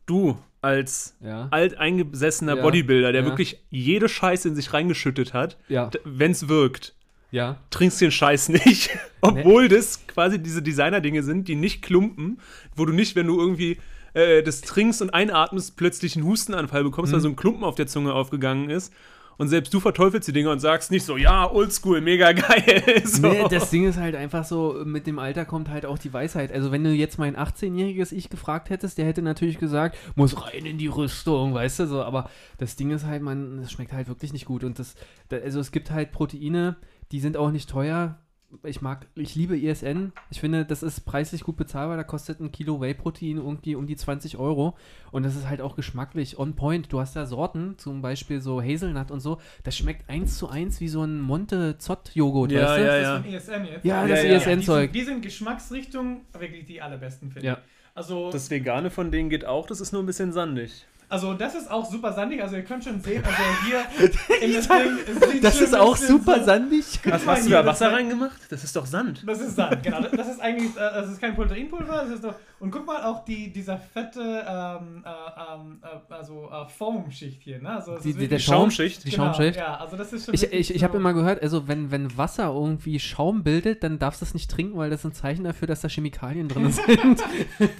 [0.05, 1.47] Du als Ja.
[1.51, 3.28] alteingesessener Ja, Bodybuilder, der ja.
[3.28, 5.88] wirklich jede Scheiße in sich reingeschüttet hat, Ja.
[5.88, 6.93] d- wenn's wirkt,
[7.32, 7.57] Ja.
[7.70, 8.89] trinkst den Scheiß nicht.
[9.22, 12.39] Obwohl das quasi diese Designer-Dinge sind, die nicht klumpen,
[12.76, 13.78] wo du nicht, wenn du irgendwie
[14.14, 17.16] äh, das trinkst und einatmest, plötzlich einen Hustenanfall bekommst, Mhm.
[17.16, 18.93] weil so ein Klumpen auf der Zunge aufgegangen ist.
[19.38, 23.01] Und selbst du verteufelst die Dinge und sagst nicht so, ja, oldschool, mega geil.
[23.05, 23.28] so.
[23.28, 26.51] Nee, das Ding ist halt einfach so, mit dem Alter kommt halt auch die Weisheit.
[26.51, 30.66] Also wenn du jetzt mein 18-jähriges Ich gefragt hättest, der hätte natürlich gesagt, muss rein
[30.66, 34.07] in die Rüstung, weißt du, so, aber das Ding ist halt, man, es schmeckt halt
[34.09, 34.93] wirklich nicht gut und das,
[35.30, 36.76] da, also es gibt halt Proteine,
[37.12, 38.20] die sind auch nicht teuer.
[38.64, 40.12] Ich mag, ich liebe ISN.
[40.30, 41.97] Ich finde, das ist preislich gut bezahlbar.
[41.97, 44.76] Da kostet ein Kilo Whey-Protein irgendwie um die 20 Euro.
[45.12, 46.91] Und das ist halt auch geschmacklich on point.
[46.91, 49.39] Du hast da Sorten, zum Beispiel so Hazelnut und so.
[49.64, 52.82] Das schmeckt eins zu eins wie so ein Monte-Zott-Joghurt, Ja, weißt du?
[52.84, 53.54] ja, Das ist ja.
[53.54, 53.86] von ESN jetzt.
[53.86, 54.36] Ja, das Ja, ja.
[54.38, 54.91] ESN-Zeug.
[54.91, 57.54] Die, sind- die sind Geschmacksrichtung wirklich die allerbesten, finde Ja.
[57.54, 57.60] ich.
[57.93, 60.86] Also Das Vegane von denen geht auch, das ist nur ein bisschen sandig.
[61.12, 64.68] Also das ist auch super sandig, also ihr könnt schon sehen, also hier in das
[64.70, 66.86] Ding, Das ist auch super so- sandig.
[67.03, 68.39] Was, hast du hier, da das Wasser reingemacht?
[68.49, 69.22] Das ist doch Sand.
[69.28, 70.01] Das ist Sand, genau.
[70.03, 73.26] Das ist eigentlich, äh, das ist kein Proteinpulver, das ist doch, Und guck mal auch
[73.26, 75.09] die, dieser fette ähm, äh,
[75.53, 77.59] ähm, äh, also, äh, Foam-Schicht hier.
[77.59, 77.70] Ne?
[77.72, 79.03] Also, Die, die, Schaumschicht.
[79.03, 79.57] Die Genau, Schaumschicht.
[79.57, 82.16] Ja, also das ist schon Ich, ich, ich habe so- immer gehört, also wenn, wenn
[82.18, 85.43] Wasser irgendwie Schaum bildet, dann darfst du es nicht trinken, weil das ist ein Zeichen
[85.43, 86.88] dafür, dass da Chemikalien drin sind.
[86.88, 86.95] Ja,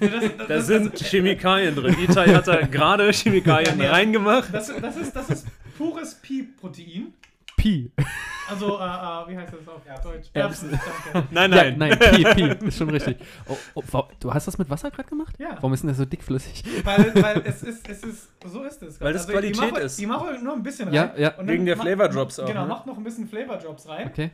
[0.00, 1.96] das, das, Da das, sind Chemikalien drin.
[2.02, 4.52] Itai hat da gerade Chemikalien Ja, reingemacht.
[4.52, 5.46] das, das, ist, das ist
[5.78, 7.14] pures Pi-Protein.
[7.56, 7.92] Pi.
[8.50, 10.10] Also, äh, äh, wie heißt das auf Erbsen.
[10.12, 10.28] Deutsch?
[10.32, 10.80] Erbsen.
[11.12, 11.28] danke.
[11.34, 11.78] Nein, Ja, nein.
[11.78, 12.24] nein, Pi,
[12.56, 13.16] Pi, ist schon richtig.
[13.48, 15.34] Oh, oh, du hast das mit Wasser gerade gemacht?
[15.38, 15.50] Ja.
[15.56, 16.64] Warum ist denn das so dickflüssig?
[16.84, 19.00] Weil, weil es ist, es ist, so ist es.
[19.00, 19.98] Weil das Also, ich Qualität mache, ist.
[19.98, 20.94] Ich mache nur ein bisschen rein.
[20.94, 21.28] Ja, ja.
[21.30, 22.68] und dann Wegen der Flavor Drops auch, Genau, ne?
[22.68, 24.08] macht noch ein bisschen Flavor Drops rein.
[24.08, 24.30] Okay.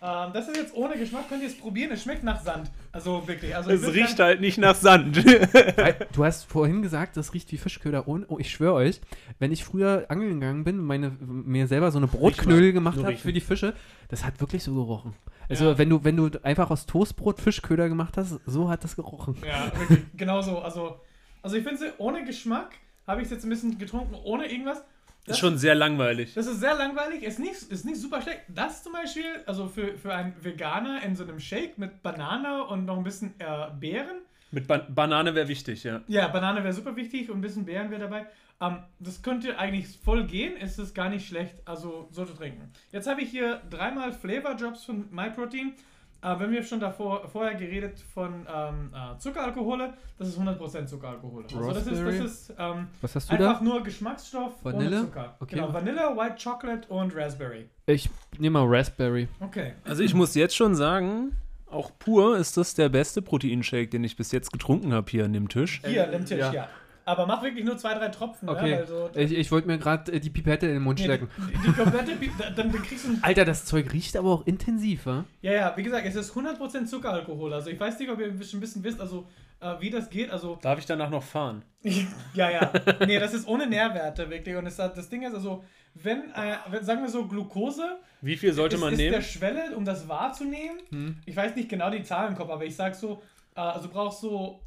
[0.00, 1.90] Ähm, das ist jetzt ohne Geschmack, könnt ihr es probieren.
[1.92, 2.70] Es schmeckt nach Sand.
[2.92, 3.54] Also wirklich.
[3.54, 5.22] Also Es riecht halt nicht nach Sand.
[6.12, 8.06] Du hast vorhin gesagt, das riecht wie Fischköder.
[8.06, 9.00] Und oh, ich schwöre euch,
[9.38, 13.32] wenn ich früher angeln gegangen bin, meine, mir selber so eine Brotknödel gemacht habe für
[13.32, 13.74] die Fische,
[14.08, 15.14] das hat wirklich so gerochen.
[15.48, 15.78] Also Ja.
[15.78, 19.36] wenn du wenn du einfach aus Toastbrot Fischköder gemacht hast, so hat das gerochen.
[19.46, 20.00] Ja, wirklich.
[20.16, 20.58] genau so.
[20.58, 21.00] Also,
[21.42, 22.72] also ich finde, ohne Geschmack
[23.06, 24.82] habe ich es jetzt ein bisschen getrunken, ohne irgendwas.
[25.28, 26.34] Das, ist schon sehr langweilig.
[26.34, 28.40] das ist sehr langweilig, ist nicht, ist nicht super schlecht.
[28.48, 32.84] Das zum Beispiel, also für, für einen Veganer in so einem Shake mit Banane und
[32.84, 34.22] noch ein bisschen äh, Beeren.
[34.50, 36.00] Mit ba Banane wäre wichtig, ja.
[36.08, 38.26] Ja, Banane wäre super wichtig und ein bisschen Beeren wäre dabei.
[38.60, 42.72] Ähm, das könnte eigentlich voll gehen, ist es gar nicht schlecht, also so zu trinken.
[42.90, 45.74] Jetzt habe ich hier dreimal Flavor Drops von MyProtein.
[46.20, 51.44] Äh, wenn wir schon davor vorher geredet von ähm, äh, Zuckeralkohole, das ist 100% Zuckeralkohole.
[51.44, 53.64] Also das ist, das ist ähm, Was hast du einfach da?
[53.64, 54.96] nur Geschmacksstoff Vanille?
[54.96, 55.36] ohne Zucker.
[55.38, 55.54] Okay.
[55.54, 57.68] Genau, Vanille, White Chocolate und Raspberry.
[57.86, 59.28] Ich nehme mal Raspberry.
[59.38, 59.74] Okay.
[59.84, 61.36] Also ich muss jetzt schon sagen,
[61.70, 65.32] auch pur ist das der beste Proteinshake, den ich bis jetzt getrunken habe hier an
[65.32, 65.80] dem Tisch.
[65.86, 66.52] Hier, an dem Tisch, ja.
[66.52, 66.68] ja.
[67.08, 68.48] Aber mach wirklich nur zwei, drei Tropfen.
[68.48, 68.70] Okay.
[68.70, 71.04] Ja, weil so, Ich, ich wollte mir gerade äh, die Pipette in den Mund nee,
[71.06, 71.28] stecken.
[71.38, 74.46] die, die komplette, Pi- dann, dann kriegst du ein Alter, das Zeug riecht aber auch
[74.46, 75.24] intensiv, wa?
[75.40, 77.52] Ja, ja, wie gesagt, es ist 100% Zuckeralkohol.
[77.54, 79.26] Also ich weiß nicht, ob ihr ein bisschen, ein bisschen wisst, also
[79.60, 80.30] äh, wie das geht.
[80.30, 81.62] Also, Darf ich danach noch fahren?
[82.34, 82.72] ja, ja.
[83.06, 84.54] Nee, das ist ohne Nährwerte wirklich.
[84.56, 88.36] Und es, hat- das Ding ist also, wenn, äh, wenn sagen wir so, Glucose Wie
[88.36, 89.22] viel sollte ist, man ist der nehmen?
[89.22, 90.78] Schwelle, um das wahrzunehmen.
[90.90, 91.16] Hm.
[91.26, 93.22] Ich weiß nicht genau die Zahlen im Kopf, aber ich sag so,
[93.56, 94.60] äh, also du brauchst so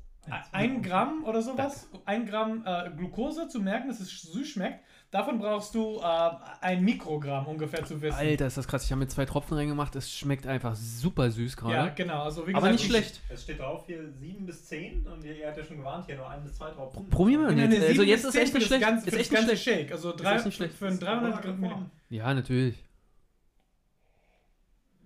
[0.52, 4.80] ein Gramm oder sowas, ein Gramm äh, Glucose zu merken, dass es süß schmeckt.
[5.10, 6.30] Davon brauchst du äh,
[6.62, 8.16] ein Mikrogramm ungefähr zu wissen.
[8.16, 8.86] Alter, ist das krass.
[8.86, 9.94] Ich habe mir zwei Tropfen reingemacht.
[9.98, 11.94] Es schmeckt einfach super süß Ja, gerade.
[11.96, 12.24] genau.
[12.24, 13.22] Also, wie aber gesagt, nicht ich- schlecht.
[13.28, 16.16] Es steht drauf hier 7 bis 10 und ihr, ihr habt ja schon gewarnt, hier
[16.16, 17.10] nur 1 bis 2 Tropfen.
[17.10, 17.80] Probier mal Nee, jetzt.
[17.80, 18.82] nee, Also jetzt ist echt nicht das schlecht.
[18.84, 19.64] Ganze, Ist echt nicht schlecht.
[19.64, 19.92] Shake.
[19.92, 20.76] Also Ist drei, echt nicht schlecht.
[20.76, 21.92] für ein 300 Gramm.
[22.10, 22.76] Ja, natürlich.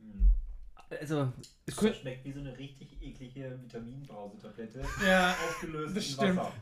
[0.02, 0.30] Hm.
[0.90, 1.32] Also,
[1.66, 4.82] Das schmeckt wie so eine richtig eklige Vitaminbrausetablette.
[5.06, 6.38] Ja, Aufgelöst das in stimmt.
[6.38, 6.54] Wasser.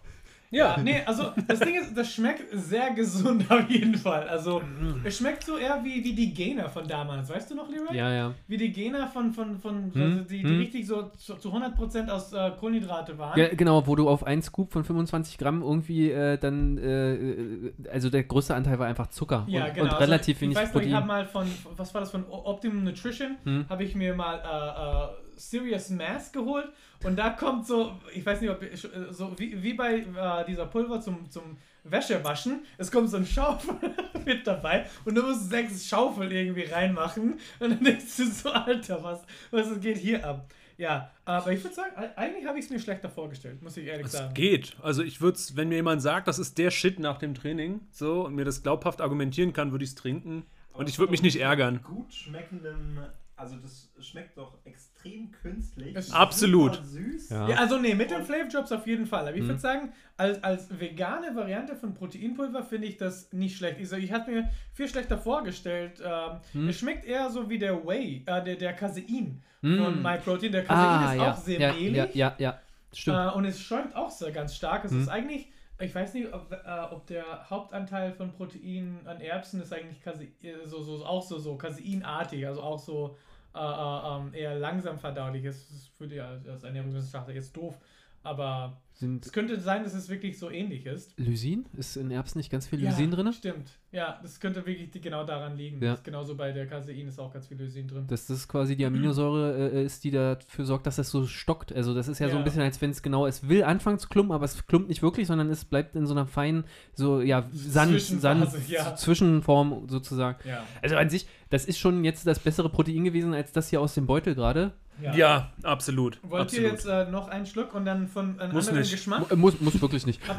[0.54, 0.78] Ja.
[0.78, 4.28] Nee, also das Ding ist, das schmeckt sehr gesund auf jeden Fall.
[4.28, 4.62] Also
[5.04, 7.30] es schmeckt so eher wie, wie die Gainer von damals.
[7.30, 7.96] Weißt du noch, Leroy?
[7.96, 8.34] ja, ja.
[8.48, 10.60] Wie die Gainer von, von, von Hm, also die, die hm.
[10.60, 13.38] richtig so zu, zu 100% aus äh, Kohlenhydrate waren.
[13.40, 17.74] Ja, genau, wo du auf einen Scoop von 25 Gramm irgendwie äh, dann, äh, äh,
[17.92, 19.86] also der größte Anteil war einfach Zucker Ja, und, genau.
[19.94, 22.26] und relativ also, wenig ich weiß noch, ich habe mal von, was war das, von
[22.30, 23.66] Optimum Nutrition, Hm.
[23.70, 26.70] habe ich mir mal äh, äh, Serious Mass geholt
[27.04, 30.66] und da kommt so, ich weiß nicht, ob ihr- so wie, wie bei äh, dieser
[30.66, 33.76] Pulver zum, zum Wäschewaschen, es kommt so ein Schaufel
[34.26, 39.04] mit dabei und du musst sechs Schaufel irgendwie reinmachen und dann denkst du so, Alter,
[39.04, 40.50] was, was geht hier ab?
[40.76, 44.08] Ja, aber ich würde sagen, eigentlich habe ich es mir schlechter vorgestellt, muss ich ehrlich
[44.08, 44.34] Es sagen.
[44.34, 44.76] geht.
[44.82, 47.82] Also ich würde es, wenn mir jemand sagt, das ist der Shit nach dem Training,
[47.92, 50.46] so, und mir das glaubhaft argumentieren kann, würde ich es trinken.
[50.74, 51.82] Und ich würde mich nicht ärgern.
[51.84, 52.98] Gut schmeckenden,
[53.36, 55.96] also das schmeckt doch extrem künstlich.
[55.96, 56.80] Es- Absolut.
[56.86, 57.30] Süß.
[57.30, 57.50] Ja.
[57.50, 59.28] Ja, also nee, mit den Flavor Drops auf jeden Fall.
[59.28, 59.48] Aber ich Mhm.
[59.48, 63.80] würde sagen, als, als vegane Variante von Proteinpulver finde ich das nicht schlecht.
[63.80, 66.02] Ich, so, ich hatte mir viel schlechter vorgestellt.
[66.06, 66.70] Ähm, Mhm.
[66.70, 69.78] Es schmeckt eher so wie der Whey, äh, der, der Casein Mhm.
[69.78, 70.52] von MyProtein.
[70.52, 71.96] Der Casein Ah, ist ja, auch sehr ja, mehlig.
[71.96, 72.60] ja, ja, ja,
[72.94, 73.18] stimmt.
[73.18, 74.86] Äh, und es schäumt auch sehr ganz stark.
[74.86, 75.02] Es Mhm.
[75.02, 75.48] ist eigentlich,
[75.80, 80.32] ich weiß nicht, ob, äh, ob der Hauptanteil von Protein an Erbsen ist eigentlich Casein,
[80.44, 83.18] äh, so, so, auch so, so Caseinartig, also auch so
[83.56, 85.44] äh, äh, ähm, eher langsam verdaulich.
[85.44, 87.78] Das die als als Ernährungswissenschaftler jetzt doof.
[88.26, 91.20] Aber Sind es könnte sein, dass es wirklich so ähnlich ist.
[91.20, 91.66] Lysin?
[91.78, 93.34] Ist in Erbsen nicht ganz viel Lysin ja, drin?
[93.34, 93.72] Stimmt.
[93.92, 95.84] Ja, das könnte wirklich genau daran liegen.
[95.84, 95.98] Ja.
[96.02, 98.08] Genauso bei der Casein ist auch ganz viel Lysin drin.
[98.08, 101.74] Dass das quasi die Aminosäure äh, ist, die dafür sorgt, dass das so stockt.
[101.74, 102.44] Also das ist ja, so ein Ja.
[102.46, 105.28] bisschen, als wenn es genau, es will anfangen zu klumpen, aber es klumpt nicht wirklich,
[105.28, 106.64] sondern es bleibt in so einer feinen,
[106.94, 108.96] so, ja, Sand, Sand, ja.
[108.96, 110.38] Zwischenform sozusagen.
[110.48, 110.64] Ja.
[110.82, 113.94] Also an sich, das ist schon jetzt das bessere Protein gewesen, als das hier aus
[113.96, 114.72] dem Beutel gerade.
[115.02, 116.20] Ja, absolut.
[116.24, 116.66] Wollt absolut.
[116.66, 118.92] ihr jetzt äh, noch einen Schluck und dann von einem Muss anderen nicht.
[118.92, 119.30] Geschmack?
[119.32, 120.22] Mu- Muss, muss wirklich nicht.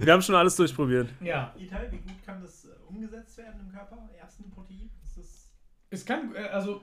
[0.00, 1.08] Wir haben schon alles durchprobiert.
[1.20, 1.52] ja.
[1.58, 4.08] Ital, wie gut kann das äh, umgesetzt werden im Körper?
[4.18, 4.90] Erbsenprotein?
[5.04, 5.50] Ist das
[5.90, 6.80] Es kann, äh, also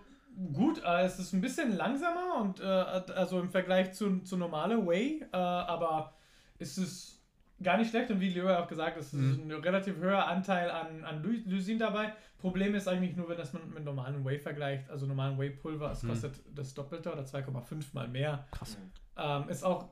[0.53, 4.85] gut, äh, es ist ein bisschen langsamer und äh, also im Vergleich zu, zu normale
[4.85, 6.13] Way, äh, aber
[6.59, 7.21] es ist
[7.63, 9.51] gar nicht schlecht und wie Leroy auch gesagt hat, es ist Mhm.
[9.51, 12.13] ein relativ höherer Anteil an, an Ly- Lysin dabei.
[12.37, 16.03] Problem ist eigentlich nur, wenn das man mit normalen Whey vergleicht, also normalen Whey-Pulver, es
[16.03, 16.09] Mhm.
[16.09, 18.45] kostet das Doppelte oder 2,5 mal mehr.
[18.51, 18.77] Krass.
[19.17, 19.87] Ähm, ist auch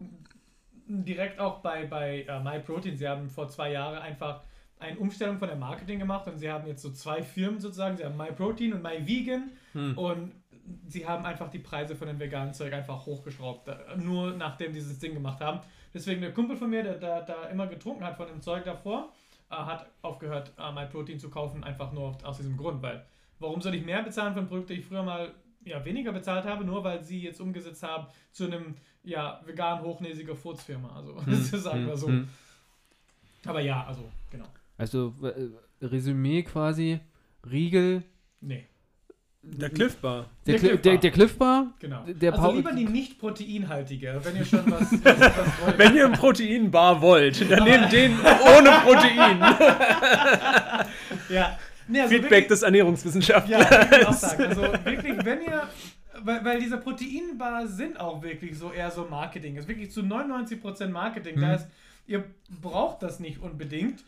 [0.87, 2.97] direkt auch bei, bei äh, MyProtein.
[2.97, 4.43] Sie haben vor zwei Jahren einfach
[4.79, 7.95] eine Umstellung von der Marketing gemacht und sie haben jetzt so zwei Firmen sozusagen.
[7.95, 9.97] Sie haben MyProtein und MyVegan Hm.
[9.97, 10.33] und
[10.85, 13.67] sie haben einfach die Preise von dem veganen Zeug einfach hochgeschraubt.
[13.67, 15.61] da- Nur nachdem die dieses Ding gemacht haben.
[15.93, 19.11] Deswegen der Kumpel von mir, der da immer getrunken hat von dem Zeug davor,
[19.49, 22.81] äh, hat aufgehört, äh, MyProtein zu kaufen, einfach nur aus diesem Grund.
[22.81, 23.05] Weil,
[23.39, 25.33] warum soll ich mehr bezahlen für ein Produkt, das ich früher mal
[25.65, 30.35] ja, weniger bezahlt habe, nur weil sie jetzt umgesetzt haben zu einem ja, vegan hochnäsiger
[30.35, 30.95] Furzfirma.
[30.95, 32.07] Also, Hm, sagen wir hm, so.
[32.07, 32.27] hm.
[33.45, 34.47] Aber ja, also, genau.
[34.77, 36.99] Also, äh, Resümee quasi,
[37.49, 38.03] Riegel,
[38.45, 38.65] Nee,
[39.45, 40.25] Der Cliff Bar.
[40.47, 40.99] der, Der Cli Cliff der, Bar.
[41.01, 42.03] der Cliff Bar, genau.
[42.07, 45.77] Der also lieber die nicht proteinhaltige, wenn ihr schon was, was, was wollt.
[45.77, 49.39] Wenn ihr einen Proteinbar wollt, dann nehmt den ohne Protein.
[51.29, 51.57] ja.
[51.87, 53.67] Nee, also Feedback wirklich- des Ja, Ernährungswissenschaftlers.
[53.85, 54.43] ich will auch sagen.
[54.45, 55.63] Also wirklich, wenn ihr.
[56.25, 59.57] Weil, weil diese Proteinbars sind auch wirklich so eher so Marketing.
[59.57, 61.41] ist wirklich zu 99% Marketing.
[61.41, 61.53] Da Mhm.
[61.55, 61.67] ist,
[62.07, 62.23] ihr
[62.61, 64.03] braucht das nicht unbedingt.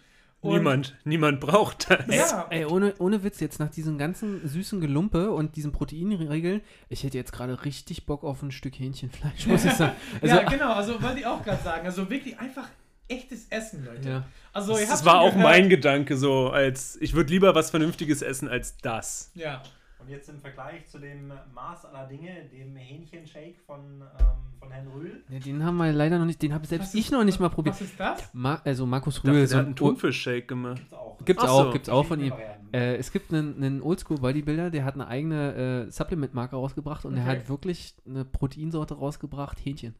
[0.46, 2.06] Und- Niemand, niemand braucht das.
[2.08, 2.46] Ja.
[2.50, 7.18] Ey, ohne, ohne Witz, jetzt nach diesen ganzen süßen Gelumpe und diesen Proteinregeln, ich hätte
[7.18, 9.96] jetzt gerade richtig Bock auf ein Stück Hähnchenfleisch, muss ich sagen.
[10.22, 10.74] Also, ja, genau.
[10.74, 11.86] Also wollte ich auch gerade sagen.
[11.86, 12.68] Also wirklich einfach
[13.08, 14.10] echtes Essen, Leute.
[14.10, 14.24] ja.
[14.54, 18.22] Also, Das, habt war auch gehört- mein Gedanke so, als ich würde lieber was Vernünftiges
[18.22, 19.32] essen als das.
[19.36, 19.62] Ja.
[20.06, 24.26] Und jetzt im Vergleich zu dem Maß aller Dinge, dem Hähnchenshake von, ähm,
[24.60, 25.24] von Herrn Rühl.
[25.30, 27.40] Ja, den haben wir leider noch nicht, den habe selbst Was ich ist- noch nicht
[27.40, 27.74] mal probiert.
[27.76, 28.30] Was ist das?
[28.34, 30.78] Ma also Markus dachte, Rühl, der so einen Thunfisch-Shake gemacht.
[30.80, 31.26] Gibt's auch.
[31.26, 31.72] Gibt's Ach auch, so.
[31.72, 32.34] gibt's auch von ihm.
[32.72, 37.24] Äh, es gibt einen, einen Oldschool-Bodybuilder, der hat eine eigene äh, Supplement-Marke rausgebracht und der
[37.24, 37.38] Okay.
[37.40, 39.96] hat wirklich eine Proteinsorte rausgebracht, Hähnchen.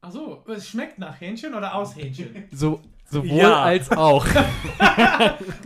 [0.00, 2.44] Achso, es schmeckt nach Hähnchen oder aus Hähnchen?
[2.50, 2.80] So,
[3.10, 3.62] sowohl Ja.
[3.62, 4.26] als auch.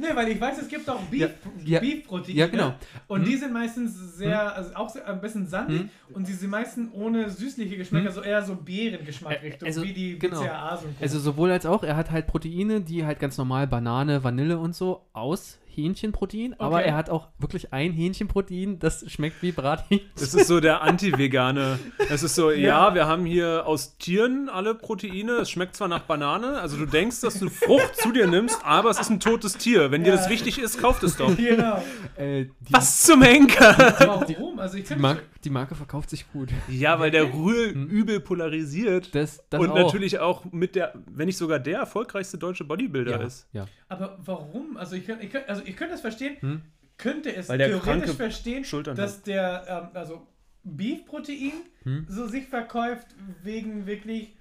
[0.01, 1.31] nee, weil ich weiß, es gibt auch Ja, Beef,
[1.65, 1.81] ja.
[1.81, 2.39] Beef-Proteine.
[2.39, 2.75] Ja, genau.
[3.09, 3.25] Und Mhm.
[3.27, 5.83] die sind meistens sehr, also auch sehr, ein bisschen sandig
[6.15, 8.15] und sie sind meistens ohne süßliche Geschmäcker, Mhm.
[8.15, 10.41] so eher so Beerengeschmack Richtung, also, wie die genau.
[10.41, 11.03] BCAAs und Co.
[11.03, 14.75] Also sowohl als auch, er hat halt Proteine, die halt ganz normal Banane, Vanille und
[14.75, 16.89] so aus Hähnchenprotein, aber Okay.
[16.89, 20.09] er hat auch wirklich ein Hähnchenprotein, das schmeckt wie Brathähnchen.
[20.15, 21.79] Das ist so der Anti-Vegane.
[22.09, 22.89] Das ist so, ja.
[22.89, 22.95] Ja.
[22.95, 25.33] wir haben hier aus Tieren alle Proteine.
[25.33, 28.91] Es schmeckt zwar nach Banane, also du denkst, dass du Frucht zu dir nimmst, aber
[28.91, 29.91] es ist ein totes Tier.
[29.91, 30.17] Wenn dir Ja.
[30.17, 31.35] das wichtig ist, kauft es doch.
[31.37, 31.83] genau.
[32.17, 33.77] Äh, die, Was zum Henker?
[33.79, 34.59] Warum?
[34.59, 36.51] Also ich Die, finde Mar die Marke verkauft sich gut.
[36.69, 37.89] Ja, weil der Rühl Hm.
[37.89, 39.15] übel polarisiert.
[39.15, 39.75] Das, das und auch.
[39.77, 43.47] natürlich auch mit der, wenn nicht sogar der erfolgreichste deutsche Bodybuilder ja, ist.
[43.53, 43.67] ja.
[43.89, 44.77] Aber warum?
[44.77, 46.63] Also ich, könnt- ich, also ich könnte es verstehen, Hm?
[46.99, 50.27] könnte es theoretisch verstehen, dass der, ähm, also
[50.65, 51.53] Beef-Protein
[51.85, 52.07] Hm?
[52.09, 53.09] so sich verkauft
[53.43, 54.37] wegen wirklich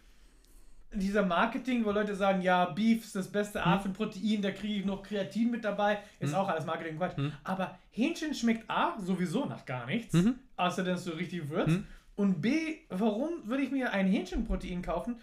[0.94, 4.80] dieser Marketing, wo Leute sagen, ja, Beef ist das beste Art von Protein, da kriege
[4.82, 6.40] ich noch Kreatin mit dabei, ist Hm.
[6.40, 7.16] auch alles Marketing Quatsch.
[7.18, 7.32] Hm.
[7.46, 10.36] Aber Hähnchen schmeckt A, sowieso nach gar nichts, Mhm.
[10.58, 11.70] außer dass du richtig würzt.
[11.76, 11.86] Hm.
[12.16, 15.16] Und B, warum würde ich mir ein Hähnchenprotein kaufen,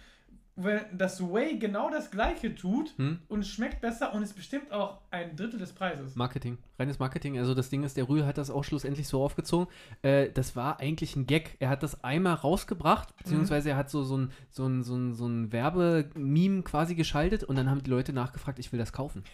[0.60, 3.20] wenn das Whey genau das gleiche tut Hm?
[3.28, 6.16] und es schmeckt besser und ist bestimmt auch ein Drittel des Preises.
[6.16, 7.38] Marketing, reines Marketing.
[7.38, 9.68] Also das Ding ist, der Rühl hat das auch schlussendlich so aufgezogen.
[10.02, 11.56] Äh, das war eigentlich ein Gag.
[11.60, 15.14] Er hat das einmal rausgebracht, beziehungsweise er hat so, so ein, so ein, so ein,
[15.14, 19.24] so ein Werbememe quasi geschaltet und dann haben die Leute nachgefragt, ich will das kaufen.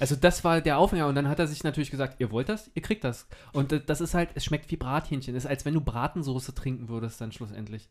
[0.00, 2.70] Also das war der Aufhänger und dann hat er sich natürlich gesagt, ihr wollt das,
[2.74, 3.26] ihr kriegt das.
[3.52, 5.34] Und äh, das ist halt, es schmeckt wie Brathähnchen.
[5.34, 7.90] Das ist, als wenn du Bratensoße trinken würdest dann schlussendlich.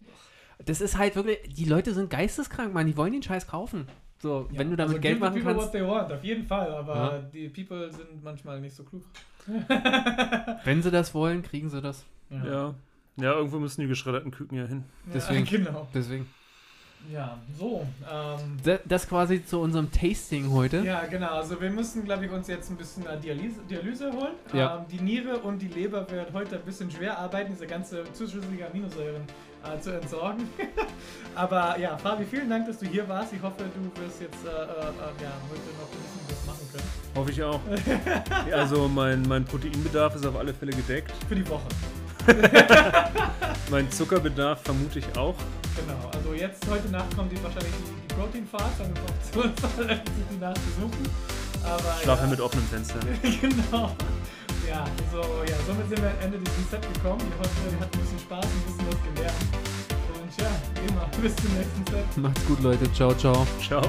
[0.65, 3.87] Das ist halt wirklich, die Leute sind geisteskrank, Mann, die wollen den Scheiß kaufen.
[4.19, 5.65] So, wenn du damit also Geld machen people kannst.
[5.65, 7.17] what they want, auf jeden Fall, aber Ja.
[7.33, 9.03] die People sind manchmal nicht so klug.
[10.63, 12.05] Wenn sie das wollen, kriegen sie das.
[12.29, 12.75] Ja.
[13.17, 14.83] Ja, irgendwo müssen die geschredderten Küken ja hin.
[15.13, 15.45] Deswegen.
[15.45, 15.87] Ja, genau.
[15.93, 16.27] Deswegen.
[17.11, 17.85] Ja, so.
[18.09, 20.77] Ähm, Da- Das quasi zu unserem Tasting heute.
[20.85, 21.29] ja, genau.
[21.31, 24.33] Also wir müssen, glaube ich, uns jetzt ein bisschen äh, Dialyse, Dialyse holen.
[24.53, 24.77] Ja.
[24.77, 28.65] Ähm, die Niere und die Leber wird heute ein bisschen schwer arbeiten, diese ganze zuschüssige
[28.67, 29.23] Aminosäuren
[29.63, 30.47] äh, zu entsorgen.
[31.35, 33.33] Aber ja, Fabi, vielen Dank, dass du hier warst.
[33.33, 36.67] Ich hoffe, du wirst jetzt äh, äh, äh, ja, heute noch ein bisschen was machen
[36.71, 37.15] können.
[37.15, 37.59] Hoffe ich auch.
[38.53, 41.11] Also mein, mein Proteinbedarf ist auf alle Fälle gedeckt.
[41.27, 41.67] Für die Woche.
[43.71, 45.35] Mein Zuckerbedarf vermute ich auch.
[45.75, 49.77] Genau, also jetzt heute Nacht kommt die, wahrscheinlich die, die Protein-Fahrt, dann kommt zu uns
[49.77, 51.09] alle, die Nacht besuchen.
[51.63, 52.99] Aber Schlafe ja, mit offenem Fenster.
[53.21, 53.95] genau.
[54.67, 57.21] Ja, so, ja, somit sind wir am Ende dieses Set gekommen.
[57.21, 59.35] Ich hoffe, ihr hattet ein bisschen Spaß und ein bisschen was gelernt.
[60.13, 62.17] Und ja, wie immer, bis zum nächsten Set.
[62.17, 62.93] Macht's gut, Leute.
[62.93, 63.45] Ciao, ciao.
[63.61, 63.81] Ciao.